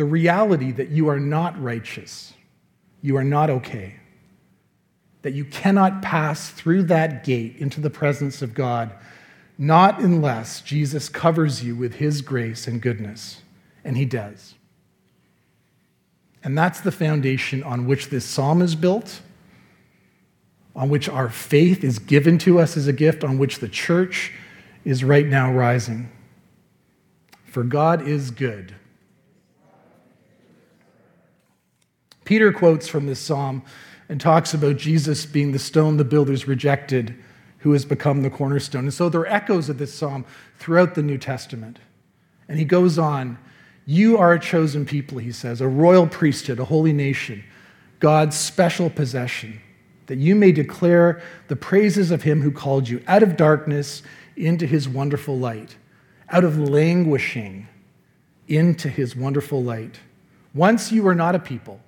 the 0.00 0.06
reality 0.06 0.72
that 0.72 0.88
you 0.88 1.10
are 1.10 1.20
not 1.20 1.62
righteous, 1.62 2.32
you 3.02 3.18
are 3.18 3.22
not 3.22 3.50
okay, 3.50 3.96
that 5.20 5.34
you 5.34 5.44
cannot 5.44 6.00
pass 6.00 6.48
through 6.48 6.82
that 6.84 7.22
gate 7.22 7.54
into 7.58 7.82
the 7.82 7.90
presence 7.90 8.40
of 8.40 8.54
God, 8.54 8.94
not 9.58 10.00
unless 10.00 10.62
Jesus 10.62 11.10
covers 11.10 11.62
you 11.62 11.76
with 11.76 11.96
his 11.96 12.22
grace 12.22 12.66
and 12.66 12.80
goodness. 12.80 13.42
And 13.84 13.94
he 13.94 14.06
does. 14.06 14.54
And 16.42 16.56
that's 16.56 16.80
the 16.80 16.92
foundation 16.92 17.62
on 17.62 17.86
which 17.86 18.08
this 18.08 18.24
psalm 18.24 18.62
is 18.62 18.74
built, 18.74 19.20
on 20.74 20.88
which 20.88 21.10
our 21.10 21.28
faith 21.28 21.84
is 21.84 21.98
given 21.98 22.38
to 22.38 22.58
us 22.58 22.74
as 22.78 22.86
a 22.86 22.94
gift, 22.94 23.22
on 23.22 23.36
which 23.36 23.58
the 23.58 23.68
church 23.68 24.32
is 24.82 25.04
right 25.04 25.26
now 25.26 25.52
rising. 25.52 26.10
For 27.44 27.62
God 27.62 28.08
is 28.08 28.30
good. 28.30 28.76
Peter 32.30 32.52
quotes 32.52 32.86
from 32.86 33.08
this 33.08 33.18
psalm 33.18 33.60
and 34.08 34.20
talks 34.20 34.54
about 34.54 34.76
Jesus 34.76 35.26
being 35.26 35.50
the 35.50 35.58
stone 35.58 35.96
the 35.96 36.04
builders 36.04 36.46
rejected, 36.46 37.12
who 37.58 37.72
has 37.72 37.84
become 37.84 38.22
the 38.22 38.30
cornerstone. 38.30 38.84
And 38.84 38.94
so 38.94 39.08
there 39.08 39.22
are 39.22 39.26
echoes 39.26 39.68
of 39.68 39.78
this 39.78 39.92
psalm 39.92 40.24
throughout 40.56 40.94
the 40.94 41.02
New 41.02 41.18
Testament. 41.18 41.80
And 42.48 42.56
he 42.56 42.64
goes 42.64 43.00
on 43.00 43.36
you 43.84 44.16
are 44.16 44.32
a 44.32 44.38
chosen 44.38 44.86
people, 44.86 45.18
he 45.18 45.32
says, 45.32 45.60
a 45.60 45.66
royal 45.66 46.06
priesthood, 46.06 46.60
a 46.60 46.64
holy 46.64 46.92
nation, 46.92 47.42
God's 47.98 48.38
special 48.38 48.90
possession, 48.90 49.60
that 50.06 50.18
you 50.18 50.36
may 50.36 50.52
declare 50.52 51.20
the 51.48 51.56
praises 51.56 52.12
of 52.12 52.22
him 52.22 52.42
who 52.42 52.52
called 52.52 52.88
you 52.88 53.02
out 53.08 53.24
of 53.24 53.36
darkness 53.36 54.04
into 54.36 54.66
his 54.66 54.88
wonderful 54.88 55.36
light, 55.36 55.74
out 56.28 56.44
of 56.44 56.56
languishing 56.56 57.66
into 58.46 58.88
his 58.88 59.16
wonderful 59.16 59.64
light. 59.64 59.98
Once 60.54 60.92
you 60.92 61.02
were 61.02 61.16
not 61.16 61.34
a 61.34 61.40
people, 61.40 61.80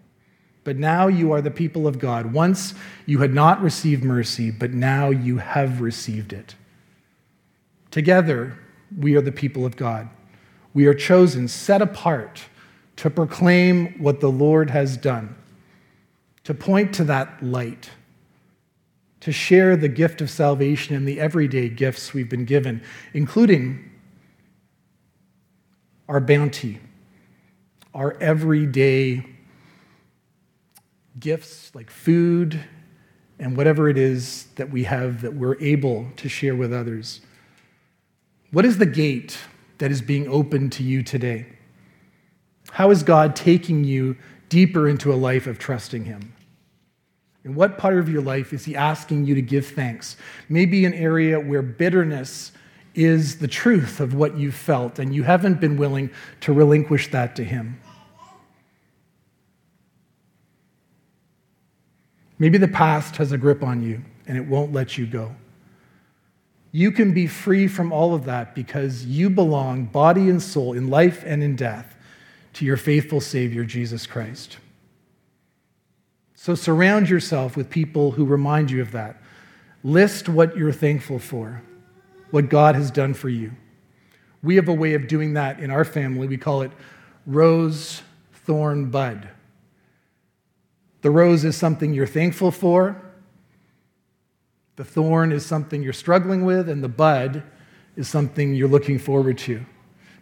but 0.64 0.76
now 0.76 1.08
you 1.08 1.32
are 1.32 1.40
the 1.40 1.50
people 1.50 1.86
of 1.86 1.98
God. 1.98 2.32
Once 2.32 2.74
you 3.06 3.18
had 3.18 3.34
not 3.34 3.60
received 3.60 4.04
mercy, 4.04 4.50
but 4.50 4.72
now 4.72 5.10
you 5.10 5.38
have 5.38 5.80
received 5.80 6.32
it. 6.32 6.54
Together, 7.90 8.58
we 8.96 9.16
are 9.16 9.20
the 9.20 9.32
people 9.32 9.66
of 9.66 9.76
God. 9.76 10.08
We 10.74 10.86
are 10.86 10.94
chosen, 10.94 11.48
set 11.48 11.82
apart 11.82 12.44
to 12.96 13.10
proclaim 13.10 13.98
what 13.98 14.20
the 14.20 14.30
Lord 14.30 14.70
has 14.70 14.96
done, 14.96 15.34
to 16.44 16.54
point 16.54 16.94
to 16.94 17.04
that 17.04 17.42
light, 17.42 17.90
to 19.20 19.32
share 19.32 19.76
the 19.76 19.88
gift 19.88 20.20
of 20.20 20.30
salvation 20.30 20.94
and 20.94 21.06
the 21.06 21.20
everyday 21.20 21.68
gifts 21.68 22.14
we've 22.14 22.28
been 22.28 22.44
given, 22.44 22.82
including 23.12 23.90
our 26.08 26.20
bounty, 26.20 26.80
our 27.94 28.16
everyday 28.20 29.24
gifts 31.18 31.74
like 31.74 31.90
food 31.90 32.60
and 33.38 33.56
whatever 33.56 33.88
it 33.88 33.98
is 33.98 34.46
that 34.56 34.70
we 34.70 34.84
have 34.84 35.22
that 35.22 35.34
we're 35.34 35.60
able 35.60 36.08
to 36.16 36.28
share 36.28 36.54
with 36.54 36.72
others. 36.72 37.20
What 38.50 38.64
is 38.64 38.78
the 38.78 38.86
gate 38.86 39.38
that 39.78 39.90
is 39.90 40.00
being 40.00 40.28
opened 40.28 40.72
to 40.72 40.82
you 40.82 41.02
today? 41.02 41.46
How 42.70 42.90
is 42.90 43.02
God 43.02 43.34
taking 43.34 43.84
you 43.84 44.16
deeper 44.48 44.88
into 44.88 45.12
a 45.12 45.16
life 45.16 45.46
of 45.46 45.58
trusting 45.58 46.04
Him? 46.04 46.32
In 47.44 47.54
what 47.54 47.78
part 47.78 47.98
of 47.98 48.08
your 48.08 48.22
life 48.22 48.52
is 48.52 48.64
He 48.64 48.76
asking 48.76 49.26
you 49.26 49.34
to 49.34 49.42
give 49.42 49.66
thanks? 49.66 50.16
Maybe 50.48 50.84
an 50.84 50.94
area 50.94 51.40
where 51.40 51.62
bitterness 51.62 52.52
is 52.94 53.38
the 53.38 53.48
truth 53.48 54.00
of 54.00 54.14
what 54.14 54.36
you've 54.36 54.54
felt 54.54 54.98
and 54.98 55.14
you 55.14 55.22
haven't 55.24 55.60
been 55.60 55.76
willing 55.76 56.10
to 56.42 56.52
relinquish 56.52 57.10
that 57.10 57.34
to 57.36 57.44
Him. 57.44 57.80
Maybe 62.42 62.58
the 62.58 62.66
past 62.66 63.18
has 63.18 63.30
a 63.30 63.38
grip 63.38 63.62
on 63.62 63.84
you 63.84 64.02
and 64.26 64.36
it 64.36 64.44
won't 64.44 64.72
let 64.72 64.98
you 64.98 65.06
go. 65.06 65.32
You 66.72 66.90
can 66.90 67.14
be 67.14 67.28
free 67.28 67.68
from 67.68 67.92
all 67.92 68.14
of 68.14 68.24
that 68.24 68.56
because 68.56 69.06
you 69.06 69.30
belong, 69.30 69.84
body 69.84 70.28
and 70.28 70.42
soul, 70.42 70.72
in 70.72 70.88
life 70.88 71.22
and 71.24 71.40
in 71.40 71.54
death, 71.54 71.94
to 72.54 72.64
your 72.64 72.76
faithful 72.76 73.20
Savior, 73.20 73.64
Jesus 73.64 74.08
Christ. 74.08 74.58
So 76.34 76.56
surround 76.56 77.08
yourself 77.08 77.56
with 77.56 77.70
people 77.70 78.10
who 78.10 78.24
remind 78.24 78.72
you 78.72 78.82
of 78.82 78.90
that. 78.90 79.22
List 79.84 80.28
what 80.28 80.56
you're 80.56 80.72
thankful 80.72 81.20
for, 81.20 81.62
what 82.32 82.48
God 82.48 82.74
has 82.74 82.90
done 82.90 83.14
for 83.14 83.28
you. 83.28 83.52
We 84.42 84.56
have 84.56 84.66
a 84.66 84.74
way 84.74 84.94
of 84.94 85.06
doing 85.06 85.34
that 85.34 85.60
in 85.60 85.70
our 85.70 85.84
family. 85.84 86.26
We 86.26 86.38
call 86.38 86.62
it 86.62 86.72
rose, 87.24 88.02
thorn, 88.32 88.90
bud. 88.90 89.28
The 91.02 91.10
rose 91.10 91.44
is 91.44 91.56
something 91.56 91.92
you're 91.92 92.06
thankful 92.06 92.50
for, 92.50 93.00
the 94.76 94.84
thorn 94.84 95.32
is 95.32 95.44
something 95.44 95.82
you're 95.82 95.92
struggling 95.92 96.44
with, 96.44 96.68
and 96.68 96.82
the 96.82 96.88
bud 96.88 97.42
is 97.94 98.08
something 98.08 98.54
you're 98.54 98.68
looking 98.68 98.98
forward 98.98 99.36
to. 99.38 99.64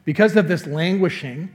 Because 0.05 0.35
of 0.37 0.49
this 0.49 0.66
languishing, 0.66 1.55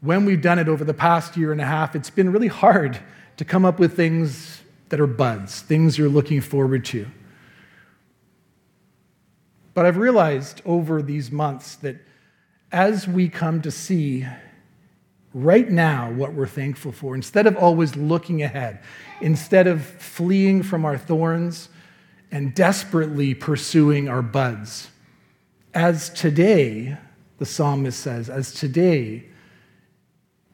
when 0.00 0.26
we've 0.26 0.42
done 0.42 0.58
it 0.58 0.68
over 0.68 0.84
the 0.84 0.92
past 0.92 1.36
year 1.36 1.50
and 1.50 1.60
a 1.60 1.64
half, 1.64 1.96
it's 1.96 2.10
been 2.10 2.30
really 2.30 2.48
hard 2.48 2.98
to 3.38 3.44
come 3.44 3.64
up 3.64 3.78
with 3.78 3.96
things 3.96 4.60
that 4.90 5.00
are 5.00 5.06
buds, 5.06 5.62
things 5.62 5.96
you're 5.96 6.08
looking 6.08 6.40
forward 6.40 6.84
to. 6.84 7.06
But 9.72 9.86
I've 9.86 9.96
realized 9.96 10.60
over 10.64 11.02
these 11.02 11.32
months 11.32 11.76
that 11.76 11.96
as 12.70 13.08
we 13.08 13.28
come 13.28 13.62
to 13.62 13.70
see 13.70 14.26
right 15.34 15.68
now 15.68 16.10
what 16.12 16.32
we're 16.32 16.46
thankful 16.46 16.92
for, 16.92 17.14
instead 17.14 17.46
of 17.46 17.56
always 17.56 17.96
looking 17.96 18.42
ahead, 18.42 18.78
instead 19.20 19.66
of 19.66 19.84
fleeing 19.84 20.62
from 20.62 20.84
our 20.84 20.96
thorns 20.96 21.68
and 22.30 22.54
desperately 22.54 23.34
pursuing 23.34 24.08
our 24.08 24.22
buds. 24.22 24.90
As 25.74 26.08
today, 26.10 26.96
the 27.38 27.46
psalmist 27.46 27.98
says, 27.98 28.30
as 28.30 28.54
today 28.54 29.24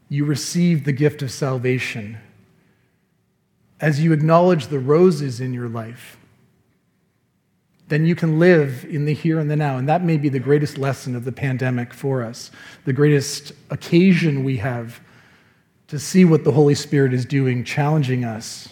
you 0.09 0.25
receive 0.25 0.85
the 0.85 0.93
gift 0.93 1.23
of 1.23 1.31
salvation, 1.31 2.19
as 3.81 4.01
you 4.01 4.13
acknowledge 4.13 4.67
the 4.67 4.79
roses 4.79 5.41
in 5.41 5.53
your 5.53 5.69
life, 5.69 6.17
then 7.91 8.07
you 8.07 8.15
can 8.15 8.39
live 8.39 8.87
in 8.89 9.05
the 9.05 9.13
here 9.13 9.41
and 9.41 9.51
the 9.51 9.57
now. 9.57 9.77
And 9.77 9.89
that 9.89 10.03
may 10.05 10.17
be 10.17 10.29
the 10.29 10.39
greatest 10.39 10.79
lesson 10.79 11.17
of 11.17 11.25
the 11.25 11.33
pandemic 11.33 11.93
for 11.93 12.23
us, 12.23 12.51
the 12.85 12.93
greatest 12.93 13.53
occasion 13.69 14.45
we 14.45 14.57
have 14.59 15.01
to 15.89 15.99
see 15.99 16.25
what 16.25 16.45
the 16.45 16.53
Holy 16.53 16.77
Spirit 16.77 17.13
is 17.13 17.25
doing, 17.27 17.65
challenging 17.65 18.25
us. 18.25 18.69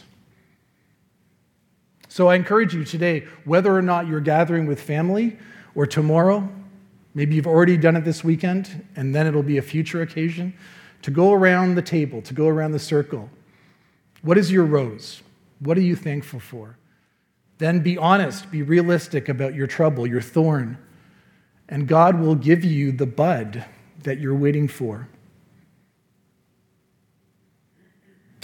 So 2.08 2.28
I 2.28 2.36
encourage 2.36 2.74
you 2.74 2.84
today, 2.84 3.26
whether 3.44 3.74
or 3.74 3.82
not 3.82 4.06
you're 4.06 4.20
gathering 4.20 4.66
with 4.66 4.80
family 4.80 5.36
or 5.74 5.84
tomorrow, 5.84 6.48
maybe 7.14 7.34
you've 7.34 7.46
already 7.46 7.76
done 7.76 7.96
it 7.96 8.04
this 8.04 8.22
weekend, 8.22 8.86
and 8.94 9.12
then 9.12 9.26
it'll 9.26 9.42
be 9.42 9.58
a 9.58 9.62
future 9.62 10.00
occasion, 10.02 10.54
to 11.02 11.10
go 11.10 11.32
around 11.32 11.74
the 11.74 11.82
table, 11.82 12.22
to 12.22 12.34
go 12.34 12.46
around 12.46 12.70
the 12.70 12.78
circle. 12.78 13.28
What 14.22 14.38
is 14.38 14.52
your 14.52 14.64
rose? 14.64 15.22
What 15.58 15.76
are 15.76 15.82
you 15.82 15.96
thankful 15.96 16.38
for? 16.38 16.76
Then 17.58 17.80
be 17.80 17.98
honest, 17.98 18.50
be 18.50 18.62
realistic 18.62 19.28
about 19.28 19.54
your 19.54 19.66
trouble, 19.66 20.06
your 20.06 20.20
thorn, 20.20 20.78
and 21.68 21.86
God 21.86 22.18
will 22.18 22.36
give 22.36 22.64
you 22.64 22.92
the 22.92 23.06
bud 23.06 23.64
that 24.04 24.18
you're 24.18 24.34
waiting 24.34 24.68
for. 24.68 25.08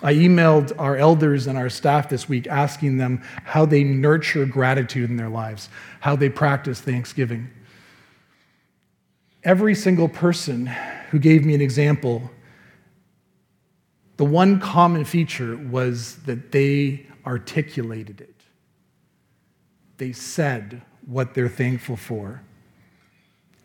I 0.03 0.15
emailed 0.15 0.73
our 0.79 0.97
elders 0.97 1.47
and 1.47 1.57
our 1.57 1.71
staff 1.71 2.09
this 2.09 2.29
week 2.29 2.47
asking 2.49 2.99
them 2.99 3.23
how 3.45 3.65
they 3.65 3.85
nurture 3.85 4.45
gratitude 4.45 5.09
in 5.09 5.17
their 5.17 5.31
lives, 5.31 5.71
how 6.01 6.17
they 6.17 6.29
practice 6.29 6.81
thanksgiving. 6.81 7.49
Every 9.45 9.75
single 9.75 10.09
person 10.09 10.67
who 11.11 11.19
gave 11.19 11.47
me 11.47 11.55
an 11.55 11.61
example, 11.61 12.31
the 14.17 14.25
one 14.25 14.59
common 14.61 15.05
feature 15.05 15.57
was 15.57 16.17
that 16.25 16.51
they 16.53 17.07
articulated 17.25 18.21
it 18.21 18.34
they 19.99 20.13
said 20.13 20.83
what 21.07 21.35
they're 21.35 21.49
thankful 21.49 21.97
for. 21.97 22.43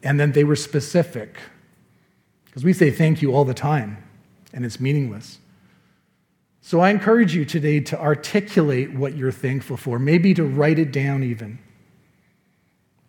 And 0.04 0.20
then 0.20 0.32
they 0.32 0.44
were 0.44 0.56
specific. 0.56 1.38
Because 2.46 2.64
we 2.64 2.74
say 2.74 2.92
thank 2.92 3.22
you 3.22 3.34
all 3.34 3.46
the 3.46 3.54
time, 3.54 4.04
and 4.54 4.66
it's 4.66 4.80
meaningless. 4.80 5.40
So 6.62 6.80
I 6.80 6.90
encourage 6.90 7.36
you 7.36 7.46
today 7.46 7.80
to 7.82 8.00
articulate 8.00 8.94
what 8.94 9.16
you're 9.16 9.32
thankful 9.32 9.78
for, 9.78 10.00
maybe 10.00 10.34
to 10.34 10.44
write 10.44 10.80
it 10.80 10.92
down 10.92 11.24
even, 11.24 11.60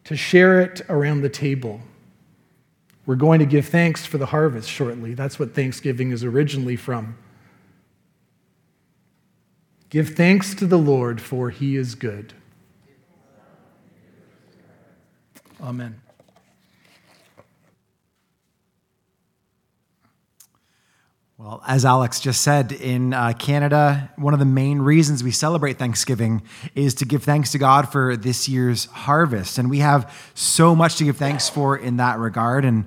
to 0.04 0.16
share 0.16 0.60
it 0.60 0.82
around 0.88 1.22
the 1.22 1.28
table. 1.28 1.80
We're 3.06 3.16
going 3.16 3.40
to 3.40 3.46
give 3.46 3.66
thanks 3.66 4.06
for 4.06 4.18
the 4.18 4.26
harvest 4.26 4.68
shortly. 4.68 5.14
That's 5.14 5.38
what 5.38 5.54
Thanksgiving 5.54 6.10
is 6.10 6.22
originally 6.22 6.76
from. 6.76 7.16
Give 9.88 10.08
thanks 10.10 10.54
to 10.54 10.66
the 10.66 10.78
Lord, 10.78 11.20
for 11.20 11.50
he 11.50 11.76
is 11.76 11.94
good. 11.94 12.34
Amen. 15.62 16.00
Well, 21.36 21.62
as 21.66 21.86
Alex 21.86 22.20
just 22.20 22.42
said, 22.42 22.70
in 22.72 23.14
uh, 23.14 23.32
Canada, 23.38 24.10
one 24.16 24.34
of 24.34 24.40
the 24.40 24.46
main 24.46 24.80
reasons 24.80 25.24
we 25.24 25.30
celebrate 25.30 25.78
Thanksgiving 25.78 26.42
is 26.74 26.94
to 26.96 27.06
give 27.06 27.24
thanks 27.24 27.52
to 27.52 27.58
God 27.58 27.90
for 27.90 28.14
this 28.14 28.46
year's 28.46 28.84
harvest. 28.86 29.56
And 29.56 29.70
we 29.70 29.78
have 29.78 30.14
so 30.34 30.74
much 30.74 30.96
to 30.96 31.04
give 31.04 31.16
thanks 31.16 31.48
for 31.48 31.76
in 31.76 31.96
that 31.96 32.18
regard. 32.18 32.66
And 32.66 32.84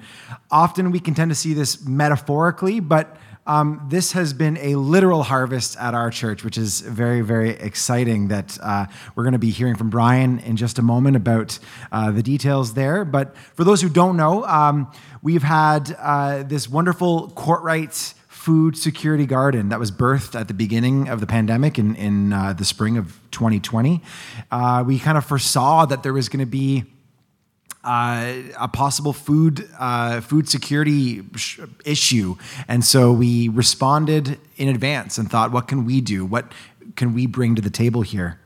often 0.51 0.91
we 0.91 0.99
can 0.99 1.15
tend 1.15 1.31
to 1.31 1.35
see 1.35 1.55
this 1.55 1.83
metaphorically, 1.83 2.79
but 2.79 3.17
um, 3.45 3.85
this 3.89 4.13
has 4.13 4.33
been 4.33 4.57
a 4.57 4.75
literal 4.75 5.23
harvest 5.23 5.77
at 5.77 5.93
our 5.93 6.09
church, 6.09 6.43
which 6.43 6.57
is 6.57 6.79
very, 6.81 7.21
very 7.21 7.51
exciting. 7.51 8.29
That 8.29 8.57
uh, 8.61 8.85
we're 9.15 9.23
going 9.23 9.33
to 9.33 9.39
be 9.39 9.49
hearing 9.49 9.75
from 9.75 9.89
Brian 9.89 10.39
in 10.39 10.55
just 10.55 10.79
a 10.79 10.81
moment 10.81 11.17
about 11.17 11.59
uh, 11.91 12.11
the 12.11 12.23
details 12.23 12.73
there. 12.73 13.03
But 13.03 13.35
for 13.55 13.63
those 13.63 13.81
who 13.81 13.89
don't 13.89 14.15
know, 14.15 14.45
um, 14.45 14.91
we've 15.21 15.43
had 15.43 15.95
uh, 15.99 16.43
this 16.43 16.69
wonderful 16.69 17.33
Courtright 17.35 18.13
food 18.43 18.77
security 18.77 19.25
garden 19.25 19.69
that 19.69 19.79
was 19.79 19.89
birthed 19.89 20.37
at 20.37 20.49
the 20.49 20.53
beginning 20.53 21.07
of 21.07 21.21
the 21.21 21.27
pandemic 21.27 21.79
in, 21.79 21.95
in 21.95 22.33
uh, 22.33 22.51
the 22.51 22.65
spring 22.65 22.97
of 22.97 23.17
2020. 23.31 24.01
Uh, 24.51 24.83
we 24.85 24.99
kind 24.99 25.17
of 25.17 25.25
foresaw 25.25 25.85
that 25.85 26.03
there 26.03 26.11
was 26.11 26.27
going 26.27 26.41
to 26.41 26.45
be 26.45 26.83
uh, 27.83 28.33
a 28.59 28.67
possible 28.67 29.13
food 29.13 29.69
uh, 29.77 30.21
food 30.21 30.47
security 30.47 31.23
sh- 31.35 31.59
issue, 31.85 32.35
and 32.67 32.83
so 32.83 33.11
we 33.11 33.49
responded 33.49 34.39
in 34.57 34.69
advance 34.69 35.17
and 35.17 35.29
thought, 35.29 35.51
what 35.51 35.67
can 35.67 35.85
we 35.85 35.99
do? 35.99 36.25
What 36.25 36.51
can 36.95 37.13
we 37.13 37.27
bring 37.27 37.55
to 37.55 37.61
the 37.61 37.69
table 37.69 38.01
here? 38.01 38.39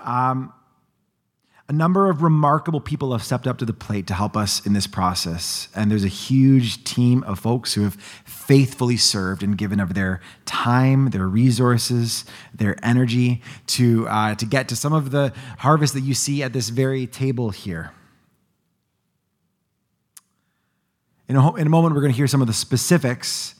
Um, 0.00 0.52
a 1.68 1.72
number 1.72 2.10
of 2.10 2.22
remarkable 2.22 2.80
people 2.82 3.12
have 3.12 3.22
stepped 3.22 3.46
up 3.46 3.56
to 3.58 3.64
the 3.64 3.72
plate 3.72 4.06
to 4.08 4.14
help 4.14 4.36
us 4.36 4.66
in 4.66 4.74
this 4.74 4.86
process, 4.86 5.68
and 5.74 5.90
there's 5.90 6.04
a 6.04 6.08
huge 6.08 6.84
team 6.84 7.22
of 7.22 7.38
folks 7.38 7.72
who 7.72 7.84
have 7.84 7.94
faithfully 8.26 8.98
served 8.98 9.42
and 9.42 9.56
given 9.56 9.80
of 9.80 9.94
their 9.94 10.20
time, 10.44 11.08
their 11.08 11.26
resources, 11.26 12.26
their 12.52 12.76
energy 12.84 13.40
to 13.68 14.06
uh, 14.08 14.34
to 14.34 14.44
get 14.44 14.68
to 14.68 14.76
some 14.76 14.92
of 14.92 15.10
the 15.10 15.32
harvest 15.60 15.94
that 15.94 16.02
you 16.02 16.12
see 16.12 16.42
at 16.42 16.52
this 16.52 16.68
very 16.68 17.06
table 17.06 17.48
here. 17.48 17.92
In 21.28 21.36
a, 21.36 21.54
in 21.54 21.66
a 21.66 21.70
moment, 21.70 21.94
we're 21.94 22.00
going 22.00 22.12
to 22.12 22.16
hear 22.16 22.26
some 22.26 22.40
of 22.40 22.46
the 22.46 22.52
specifics, 22.52 23.54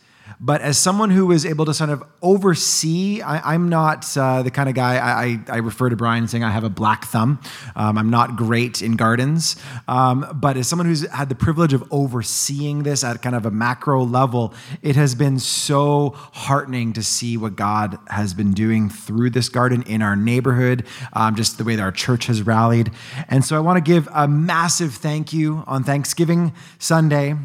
But 0.45 0.61
as 0.61 0.77
someone 0.77 1.11
who 1.11 1.27
was 1.27 1.47
able 1.47 1.65
to 1.67 1.75
sort 1.75 1.91
of 1.91 2.03
oversee, 2.21 3.23
I, 3.23 3.55
am 3.55 3.69
not 3.69 4.17
uh, 4.17 4.43
the 4.43 4.51
kind 4.51 4.69
of 4.69 4.75
guy, 4.75 4.97
I, 4.97 5.25
I, 5.25 5.39
I, 5.49 5.57
refer 5.59 5.89
to 5.89 5.97
Brian 5.97 6.27
saying 6.27 6.43
I 6.43 6.51
have 6.51 6.65
a 6.65 6.69
black 6.69 7.05
thumb. 7.05 7.41
Um, 7.77 7.97
I'm 7.97 8.11
not 8.11 8.35
great 8.37 8.83
in 8.83 8.97
gardens. 8.97 9.57
Um, 9.87 10.27
but 10.35 10.57
as 10.57 10.67
someone 10.67 10.87
who's 10.87 11.09
had 11.11 11.29
the 11.29 11.35
privilege 11.35 11.73
of 11.73 11.85
overseeing 11.93 12.83
this 12.83 13.05
at 13.05 13.23
kind 13.23 13.37
of 13.37 13.47
a 13.47 13.51
macro 13.53 14.05
level, 14.05 14.53
it 14.83 14.97
has 14.97 15.15
been 15.15 15.39
so 15.39 16.11
heartening 16.17 16.93
to 16.95 17.03
see 17.03 17.37
what 17.37 17.55
God 17.55 17.99
has 18.09 18.35
been 18.35 18.53
doing 18.53 18.89
through 18.89 19.31
this 19.31 19.49
garden 19.49 19.83
in 19.83 20.03
our 20.03 20.17
neighborhood, 20.17 20.85
um, 21.13 21.37
just 21.37 21.59
the 21.59 21.65
way 21.65 21.77
that 21.77 21.83
our 21.83 21.93
church 21.93 22.27
has 22.27 22.43
rallied. 22.43 22.91
And 23.29 23.45
so 23.45 23.57
I 23.57 23.61
want 23.61 23.77
to 23.77 23.93
give 23.93 24.09
a 24.13 24.27
massive 24.27 24.95
thank 24.95 25.33
you 25.33 25.63
on 25.69 25.85
Thanksgiving 25.85 26.53
Sunday, 26.79 27.37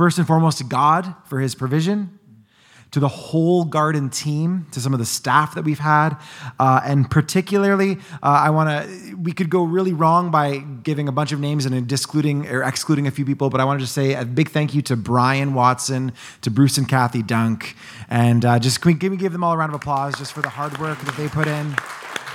first 0.00 0.16
and 0.16 0.26
foremost 0.26 0.56
to 0.56 0.64
God 0.64 1.14
for 1.26 1.40
his 1.40 1.54
provision 1.54 2.18
to 2.90 3.00
the 3.00 3.06
whole 3.06 3.66
garden 3.66 4.08
team, 4.08 4.66
to 4.72 4.80
some 4.80 4.94
of 4.94 4.98
the 4.98 5.04
staff 5.04 5.54
that 5.54 5.62
we've 5.62 5.78
had, 5.78 6.16
uh, 6.58 6.80
and 6.86 7.10
particularly, 7.10 7.98
uh, 8.22 8.46
I 8.46 8.48
want 8.48 8.70
to. 8.70 9.14
We 9.16 9.32
could 9.32 9.50
go 9.50 9.62
really 9.62 9.92
wrong 9.92 10.30
by 10.30 10.56
giving 10.56 11.06
a 11.06 11.12
bunch 11.12 11.32
of 11.32 11.38
names 11.38 11.66
and 11.66 11.86
discluding 11.86 12.48
or 12.48 12.62
excluding 12.62 13.08
a 13.08 13.10
few 13.10 13.26
people, 13.26 13.50
but 13.50 13.60
I 13.60 13.64
want 13.66 13.82
to 13.82 13.86
say 13.86 14.14
a 14.14 14.24
big 14.24 14.48
thank 14.48 14.72
you 14.72 14.80
to 14.80 14.96
Brian 14.96 15.52
Watson, 15.52 16.12
to 16.40 16.50
Bruce 16.50 16.78
and 16.78 16.88
Kathy 16.88 17.22
Dunk, 17.22 17.76
and 18.08 18.42
uh, 18.42 18.58
just 18.58 18.80
can 18.80 18.92
we 18.92 18.98
give, 18.98 19.18
give 19.18 19.32
them 19.32 19.44
all 19.44 19.52
a 19.52 19.56
round 19.58 19.68
of 19.68 19.76
applause 19.76 20.16
just 20.16 20.32
for 20.32 20.40
the 20.40 20.48
hard 20.48 20.78
work 20.78 20.98
that 21.00 21.14
they 21.18 21.28
put 21.28 21.46
in. 21.46 21.76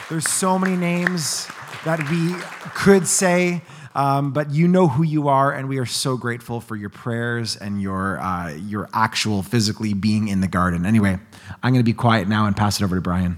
There's 0.07 0.29
so 0.29 0.59
many 0.59 0.77
names 0.77 1.47
that 1.83 1.99
we 2.11 2.35
could 2.75 3.07
say. 3.07 3.63
Um, 3.95 4.33
but 4.33 4.51
you 4.51 4.67
know 4.67 4.89
who 4.89 5.03
you 5.03 5.29
are, 5.29 5.53
and 5.53 5.69
we 5.69 5.77
are 5.77 5.85
so 5.85 6.17
grateful 6.17 6.59
for 6.59 6.75
your 6.75 6.89
prayers 6.89 7.55
and 7.55 7.81
your 7.81 8.19
uh, 8.19 8.53
your 8.53 8.89
actual 8.93 9.41
physically 9.41 9.93
being 9.93 10.27
in 10.27 10.41
the 10.41 10.49
garden. 10.49 10.85
Anyway, 10.85 11.17
I'm 11.63 11.71
going 11.71 11.79
to 11.79 11.83
be 11.83 11.93
quiet 11.93 12.27
now 12.27 12.45
and 12.45 12.57
pass 12.57 12.81
it 12.81 12.83
over 12.83 12.95
to 12.95 13.01
Brian. 13.01 13.37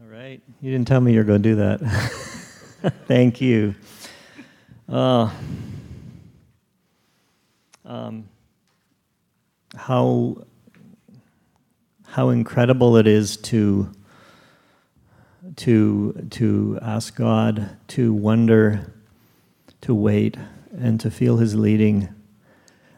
All 0.00 0.08
right, 0.08 0.40
you 0.62 0.72
didn't 0.72 0.88
tell 0.88 1.02
me 1.02 1.12
you 1.12 1.18
were 1.18 1.24
going 1.24 1.42
to 1.42 1.48
do 1.48 1.56
that. 1.56 1.80
Thank 3.06 3.42
you. 3.42 3.74
Uh, 4.88 5.30
um, 7.84 8.26
how 9.76 10.42
how 12.06 12.30
incredible 12.30 12.96
it 12.96 13.06
is 13.06 13.36
to 13.36 13.92
to, 15.56 16.26
to 16.30 16.78
ask 16.82 17.16
God 17.16 17.76
to 17.88 18.12
wonder, 18.12 18.92
to 19.80 19.94
wait, 19.94 20.36
and 20.76 21.00
to 21.00 21.10
feel 21.10 21.38
His 21.38 21.54
leading, 21.54 22.08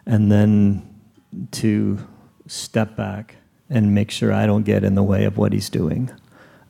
and 0.04 0.30
then 0.30 0.82
to 1.52 1.98
step 2.46 2.96
back 2.96 3.36
and 3.70 3.94
make 3.94 4.10
sure 4.10 4.32
I 4.32 4.46
don't 4.46 4.64
get 4.64 4.82
in 4.82 4.94
the 4.94 5.02
way 5.02 5.24
of 5.24 5.36
what 5.36 5.52
He's 5.52 5.70
doing. 5.70 6.10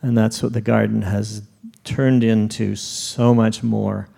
And 0.02 0.16
that's 0.16 0.42
what 0.42 0.52
the 0.52 0.60
garden 0.60 1.02
has 1.02 1.42
turned 1.84 2.22
into 2.22 2.76
so 2.76 3.34
much 3.34 3.62
more 3.62 4.08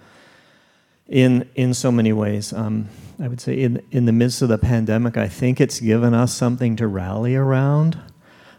in, 1.06 1.48
in 1.54 1.74
so 1.74 1.92
many 1.92 2.12
ways. 2.12 2.52
Um, 2.52 2.88
I 3.22 3.28
would 3.28 3.40
say 3.40 3.60
in, 3.60 3.82
in 3.90 4.06
the 4.06 4.12
midst 4.12 4.42
of 4.42 4.48
the 4.48 4.58
pandemic, 4.58 5.16
I 5.16 5.28
think 5.28 5.60
it's 5.60 5.78
given 5.80 6.14
us 6.14 6.32
something 6.32 6.76
to 6.76 6.86
rally 6.86 7.36
around. 7.36 7.98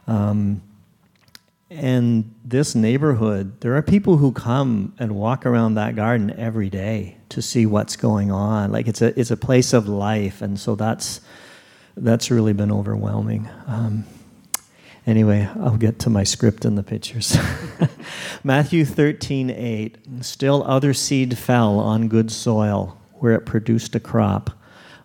Um, 0.08 0.62
and 1.72 2.36
this 2.44 2.76
neighborhood, 2.76 3.62
there 3.62 3.78
are 3.78 3.82
people 3.82 4.18
who 4.18 4.34
come 4.34 4.94
and 5.00 5.16
walk 5.16 5.46
around 5.46 5.76
that 5.76 5.96
garden 5.96 6.30
every 6.38 6.70
day 6.70 7.16
to 7.30 7.42
see 7.42 7.66
what's 7.66 7.96
going 7.96 8.30
on. 8.30 8.74
Like 8.74 8.90
it's 8.90 9.02
a 9.02 9.18
it's 9.18 9.32
a 9.32 9.38
place 9.38 9.72
of 9.72 9.88
life, 9.88 10.42
and 10.42 10.60
so 10.60 10.76
that's 10.76 11.22
that's 11.96 12.30
really 12.30 12.52
been 12.52 12.74
overwhelming. 12.74 13.50
Um, 13.68 14.04
anyway, 15.08 15.50
I'll 15.62 15.78
get 15.78 16.00
to 16.00 16.10
my 16.10 16.26
script 16.26 16.66
and 16.66 16.78
the 16.78 16.84
pictures. 16.84 17.38
Matthew 18.44 18.84
thirteen 18.84 19.50
eight. 19.50 19.98
Still 20.20 20.66
other 20.66 20.94
seed 20.94 21.38
fell 21.38 21.80
on 21.80 22.10
good 22.10 22.32
soil 22.32 23.00
where 23.14 23.34
it 23.34 23.46
produced 23.46 23.96
a 23.96 24.00
crop, 24.00 24.50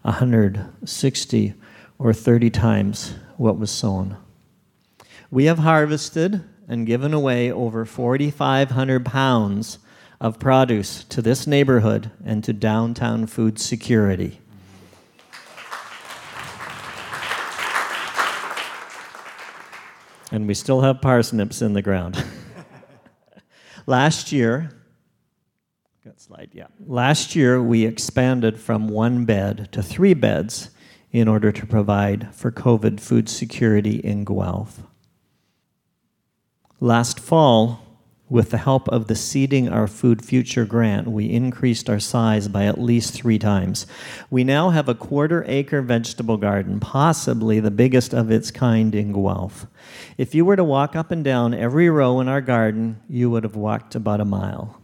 a 0.03 0.09
160 0.09 1.55
or 1.99 2.13
30 2.13 2.51
times 2.51 3.15
what 3.37 3.59
was 3.59 3.71
sown. 3.71 4.17
We 5.31 5.45
have 5.45 5.59
harvested 5.59 6.43
and 6.69 6.87
given 6.87 7.13
away 7.15 7.51
over 7.51 7.85
4,500 7.85 9.05
pounds 9.05 9.79
of 10.21 10.39
produce 10.39 11.05
to 11.05 11.23
this 11.23 11.47
neighborhood 11.47 12.11
and 12.25 12.43
to 12.45 12.53
downtown 12.53 13.27
food 13.27 13.59
security. 13.59 14.41
And 20.33 20.49
we 20.49 20.55
still 20.55 20.81
have 20.81 21.01
parsnips 21.01 21.63
in 21.63 21.73
the 21.73 21.83
ground. 21.83 22.25
Last 23.87 24.33
year, 24.33 24.71
got 26.05 26.21
slide, 26.21 26.51
yeah. 26.53 26.67
Last 26.85 27.37
year 27.37 27.63
we 27.63 27.87
expanded 27.87 28.59
from 28.59 28.89
one 28.89 29.25
bed 29.25 29.69
to 29.73 29.83
three 29.83 30.15
beds 30.15 30.71
in 31.13 31.29
order 31.29 31.53
to 31.53 31.65
provide 31.65 32.35
for 32.35 32.51
COVID 32.51 32.99
food 32.99 33.29
security 33.29 33.99
in 33.99 34.25
Guelph. 34.25 34.83
Last 36.87 37.19
fall, 37.19 37.81
with 38.29 38.51
the 38.51 38.59
help 38.59 38.89
of 38.91 39.09
the 39.09 39.17
Seeding 39.17 39.69
Our 39.69 39.89
Food 39.89 40.25
Future 40.25 40.65
grant, 40.65 41.09
we 41.09 41.29
increased 41.29 41.91
our 41.91 41.99
size 41.99 42.47
by 42.47 42.67
at 42.67 42.81
least 42.81 43.13
three 43.13 43.41
times. 43.41 43.89
We 44.31 44.45
now 44.45 44.71
have 44.71 44.89
a 44.89 44.95
quarter 44.95 45.45
acre 45.49 45.83
vegetable 45.83 46.37
garden, 46.37 46.79
possibly 46.79 47.59
the 47.59 47.73
biggest 47.73 48.15
of 48.15 48.31
its 48.31 48.53
kind 48.53 48.95
in 48.95 49.13
Guelph. 49.13 49.67
If 50.17 50.33
you 50.33 50.45
were 50.45 50.55
to 50.55 50.63
walk 50.63 50.95
up 50.95 51.11
and 51.11 51.25
down 51.25 51.55
every 51.55 51.91
row 51.91 52.21
in 52.21 52.29
our 52.29 52.41
garden, 52.41 53.01
you 53.09 53.31
would 53.31 53.43
have 53.43 53.57
walked 53.57 53.97
about 53.97 54.21
a 54.21 54.25
mile. 54.25 54.81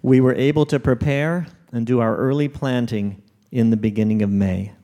We 0.00 0.20
were 0.20 0.36
able 0.36 0.64
to 0.66 0.78
prepare 0.78 1.48
and 1.72 1.84
do 1.84 1.98
our 1.98 2.16
early 2.16 2.46
planting 2.46 3.20
in 3.50 3.70
the 3.70 3.76
beginning 3.76 4.22
of 4.22 4.30
May. 4.30 4.74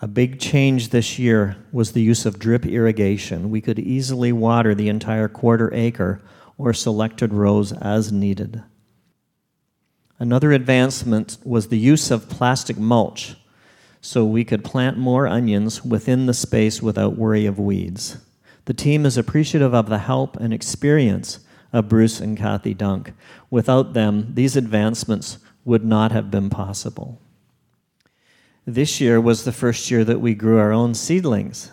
A 0.00 0.06
big 0.06 0.38
change 0.38 0.90
this 0.90 1.18
year 1.18 1.56
was 1.72 1.92
the 1.92 2.02
use 2.02 2.24
of 2.24 2.38
drip 2.38 2.64
irrigation. 2.64 3.50
We 3.50 3.60
could 3.60 3.80
easily 3.80 4.32
water 4.32 4.74
the 4.74 4.88
entire 4.88 5.28
quarter 5.28 5.72
acre 5.74 6.22
or 6.56 6.72
selected 6.72 7.32
rows 7.32 7.72
as 7.72 8.12
needed. 8.12 8.62
Another 10.20 10.52
advancement 10.52 11.38
was 11.44 11.68
the 11.68 11.78
use 11.78 12.10
of 12.10 12.28
plastic 12.28 12.78
mulch 12.78 13.36
so 14.00 14.24
we 14.24 14.44
could 14.44 14.64
plant 14.64 14.96
more 14.96 15.26
onions 15.26 15.84
within 15.84 16.26
the 16.26 16.34
space 16.34 16.80
without 16.80 17.18
worry 17.18 17.46
of 17.46 17.58
weeds. 17.58 18.18
The 18.66 18.74
team 18.74 19.04
is 19.04 19.16
appreciative 19.16 19.74
of 19.74 19.88
the 19.88 19.98
help 19.98 20.36
and 20.36 20.52
experience 20.52 21.40
of 21.72 21.88
Bruce 21.88 22.20
and 22.20 22.36
Kathy 22.36 22.74
Dunk. 22.74 23.12
Without 23.50 23.94
them, 23.94 24.34
these 24.34 24.56
advancements 24.56 25.38
would 25.64 25.84
not 25.84 26.12
have 26.12 26.30
been 26.30 26.50
possible. 26.50 27.20
This 28.68 29.00
year 29.00 29.18
was 29.18 29.44
the 29.44 29.52
first 29.52 29.90
year 29.90 30.04
that 30.04 30.20
we 30.20 30.34
grew 30.34 30.58
our 30.58 30.72
own 30.72 30.92
seedlings. 30.92 31.72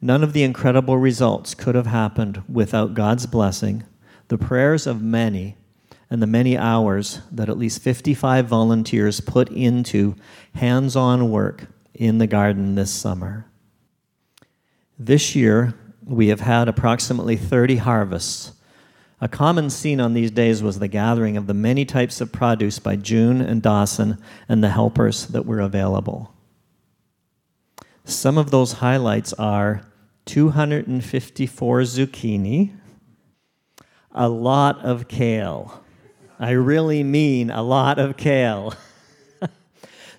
None 0.00 0.22
of 0.22 0.32
the 0.32 0.44
incredible 0.44 0.96
results 0.96 1.56
could 1.56 1.74
have 1.74 1.88
happened 1.88 2.44
without 2.48 2.94
God's 2.94 3.26
blessing, 3.26 3.82
the 4.28 4.38
prayers 4.38 4.86
of 4.86 5.02
many, 5.02 5.56
and 6.08 6.22
the 6.22 6.28
many 6.28 6.56
hours 6.56 7.18
that 7.32 7.48
at 7.48 7.58
least 7.58 7.82
55 7.82 8.46
volunteers 8.46 9.20
put 9.20 9.48
into 9.48 10.14
hands 10.54 10.94
on 10.94 11.32
work 11.32 11.66
in 11.92 12.18
the 12.18 12.28
garden 12.28 12.76
this 12.76 12.92
summer. 12.92 13.46
This 14.96 15.34
year, 15.34 15.74
we 16.04 16.28
have 16.28 16.42
had 16.42 16.68
approximately 16.68 17.34
30 17.34 17.78
harvests 17.78 18.52
a 19.20 19.28
common 19.28 19.68
scene 19.68 20.00
on 20.00 20.14
these 20.14 20.30
days 20.30 20.62
was 20.62 20.78
the 20.78 20.88
gathering 20.88 21.36
of 21.36 21.46
the 21.46 21.54
many 21.54 21.84
types 21.84 22.20
of 22.20 22.32
produce 22.32 22.78
by 22.78 22.96
June 22.96 23.40
and 23.40 23.60
Dawson 23.60 24.18
and 24.48 24.64
the 24.64 24.70
helpers 24.70 25.26
that 25.26 25.44
were 25.44 25.60
available. 25.60 26.32
Some 28.04 28.38
of 28.38 28.50
those 28.50 28.74
highlights 28.74 29.32
are 29.34 29.82
254 30.24 31.80
zucchini, 31.80 32.76
a 34.12 34.28
lot 34.28 34.78
of 34.78 35.06
kale. 35.06 35.82
I 36.38 36.52
really 36.52 37.04
mean 37.04 37.50
a 37.50 37.62
lot 37.62 37.98
of 37.98 38.16
kale. 38.16 38.74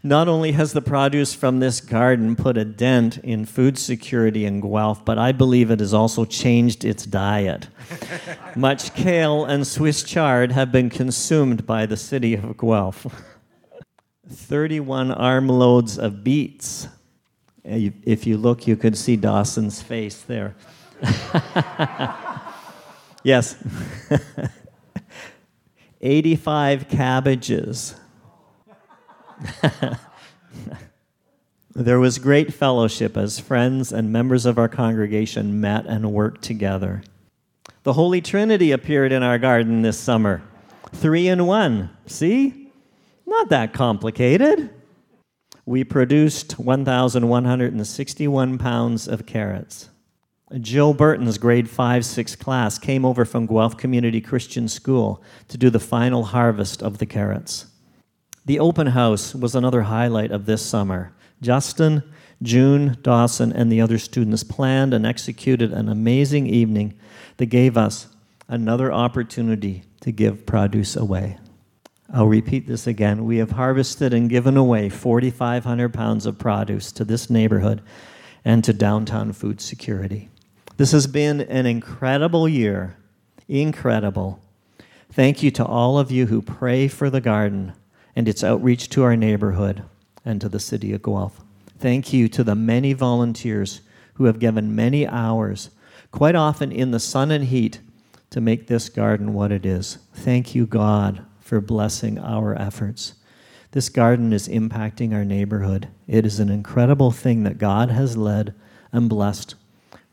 Not 0.03 0.27
only 0.27 0.53
has 0.53 0.73
the 0.73 0.81
produce 0.81 1.35
from 1.35 1.59
this 1.59 1.79
garden 1.79 2.35
put 2.35 2.57
a 2.57 2.65
dent 2.65 3.19
in 3.19 3.45
food 3.45 3.77
security 3.77 4.45
in 4.45 4.59
Guelph, 4.59 5.05
but 5.05 5.19
I 5.19 5.31
believe 5.31 5.69
it 5.69 5.79
has 5.79 5.93
also 5.93 6.25
changed 6.25 6.83
its 6.83 7.05
diet. 7.05 7.67
Much 8.55 8.95
kale 8.95 9.45
and 9.45 9.65
Swiss 9.67 10.01
chard 10.01 10.51
have 10.53 10.71
been 10.71 10.89
consumed 10.89 11.67
by 11.67 11.85
the 11.85 11.97
city 11.97 12.33
of 12.33 12.57
Guelph. 12.57 13.05
31 14.27 15.11
armloads 15.11 15.99
of 15.99 16.23
beets. 16.23 16.87
If 17.63 18.25
you 18.25 18.37
look, 18.37 18.65
you 18.65 18.75
could 18.75 18.97
see 18.97 19.15
Dawson's 19.15 19.83
face 19.83 20.21
there. 20.23 20.55
yes. 23.23 23.55
85 26.01 26.89
cabbages. 26.89 28.00
There 31.73 32.01
was 32.01 32.19
great 32.19 32.53
fellowship 32.53 33.15
as 33.15 33.39
friends 33.39 33.93
and 33.93 34.11
members 34.11 34.45
of 34.45 34.57
our 34.57 34.67
congregation 34.67 35.61
met 35.61 35.85
and 35.85 36.11
worked 36.11 36.41
together. 36.41 37.01
The 37.83 37.93
Holy 37.93 38.19
Trinity 38.19 38.73
appeared 38.73 39.13
in 39.13 39.23
our 39.23 39.37
garden 39.37 39.81
this 39.81 39.97
summer. 39.97 40.41
Three 40.91 41.29
in 41.29 41.45
one. 41.47 41.89
See? 42.07 42.73
Not 43.25 43.47
that 43.49 43.71
complicated. 43.71 44.69
We 45.65 45.85
produced 45.85 46.59
1,161 46.59 48.57
pounds 48.57 49.07
of 49.07 49.25
carrots. 49.25 49.89
Jill 50.59 50.93
Burton's 50.93 51.37
grade 51.37 51.69
5 51.69 52.03
6 52.03 52.35
class 52.35 52.77
came 52.77 53.05
over 53.05 53.23
from 53.23 53.45
Guelph 53.45 53.77
Community 53.77 54.19
Christian 54.19 54.67
School 54.67 55.23
to 55.47 55.57
do 55.57 55.69
the 55.69 55.79
final 55.79 56.25
harvest 56.25 56.83
of 56.83 56.97
the 56.97 57.05
carrots. 57.05 57.70
The 58.45 58.59
open 58.59 58.87
house 58.87 59.35
was 59.35 59.53
another 59.53 59.83
highlight 59.83 60.31
of 60.31 60.45
this 60.45 60.65
summer. 60.65 61.13
Justin, 61.41 62.03
June, 62.41 62.97
Dawson, 63.01 63.51
and 63.51 63.71
the 63.71 63.81
other 63.81 63.99
students 63.99 64.43
planned 64.43 64.93
and 64.93 65.05
executed 65.05 65.71
an 65.71 65.89
amazing 65.89 66.47
evening 66.47 66.97
that 67.37 67.47
gave 67.47 67.77
us 67.77 68.07
another 68.47 68.91
opportunity 68.91 69.83
to 70.01 70.11
give 70.11 70.45
produce 70.45 70.95
away. 70.95 71.37
I'll 72.13 72.27
repeat 72.27 72.67
this 72.67 72.87
again. 72.87 73.25
We 73.25 73.37
have 73.37 73.51
harvested 73.51 74.13
and 74.13 74.29
given 74.29 74.57
away 74.57 74.89
4,500 74.89 75.93
pounds 75.93 76.25
of 76.25 76.37
produce 76.37 76.91
to 76.93 77.05
this 77.05 77.29
neighborhood 77.29 77.81
and 78.43 78.63
to 78.63 78.73
downtown 78.73 79.33
food 79.33 79.61
security. 79.61 80.29
This 80.77 80.91
has 80.91 81.07
been 81.07 81.41
an 81.41 81.67
incredible 81.67 82.49
year. 82.49 82.97
Incredible. 83.47 84.41
Thank 85.11 85.43
you 85.43 85.51
to 85.51 85.65
all 85.65 85.99
of 85.99 86.09
you 86.09 86.25
who 86.25 86.41
pray 86.41 86.87
for 86.87 87.09
the 87.09 87.21
garden 87.21 87.73
and 88.15 88.27
its 88.27 88.43
outreach 88.43 88.89
to 88.89 89.03
our 89.03 89.15
neighborhood 89.15 89.83
and 90.25 90.39
to 90.41 90.49
the 90.49 90.59
city 90.59 90.93
of 90.93 91.01
Guelph. 91.01 91.41
Thank 91.79 92.13
you 92.13 92.27
to 92.29 92.43
the 92.43 92.55
many 92.55 92.93
volunteers 92.93 93.81
who 94.15 94.25
have 94.25 94.39
given 94.39 94.75
many 94.75 95.07
hours, 95.07 95.71
quite 96.11 96.35
often 96.35 96.71
in 96.71 96.91
the 96.91 96.99
sun 96.99 97.31
and 97.31 97.45
heat, 97.45 97.79
to 98.29 98.39
make 98.39 98.67
this 98.67 98.87
garden 98.89 99.33
what 99.33 99.51
it 99.51 99.65
is. 99.65 99.97
Thank 100.13 100.53
you, 100.55 100.65
God, 100.65 101.25
for 101.39 101.59
blessing 101.59 102.19
our 102.19 102.55
efforts. 102.55 103.15
This 103.71 103.89
garden 103.89 104.31
is 104.33 104.47
impacting 104.47 105.13
our 105.13 105.25
neighborhood. 105.25 105.87
It 106.07 106.25
is 106.25 106.39
an 106.39 106.49
incredible 106.49 107.11
thing 107.11 107.43
that 107.43 107.57
God 107.57 107.89
has 107.89 108.17
led 108.17 108.53
and 108.91 109.09
blessed 109.09 109.55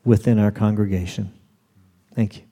within 0.04 0.38
our 0.38 0.50
congregation. 0.50 1.32
Thank 2.14 2.38
you. 2.38 2.47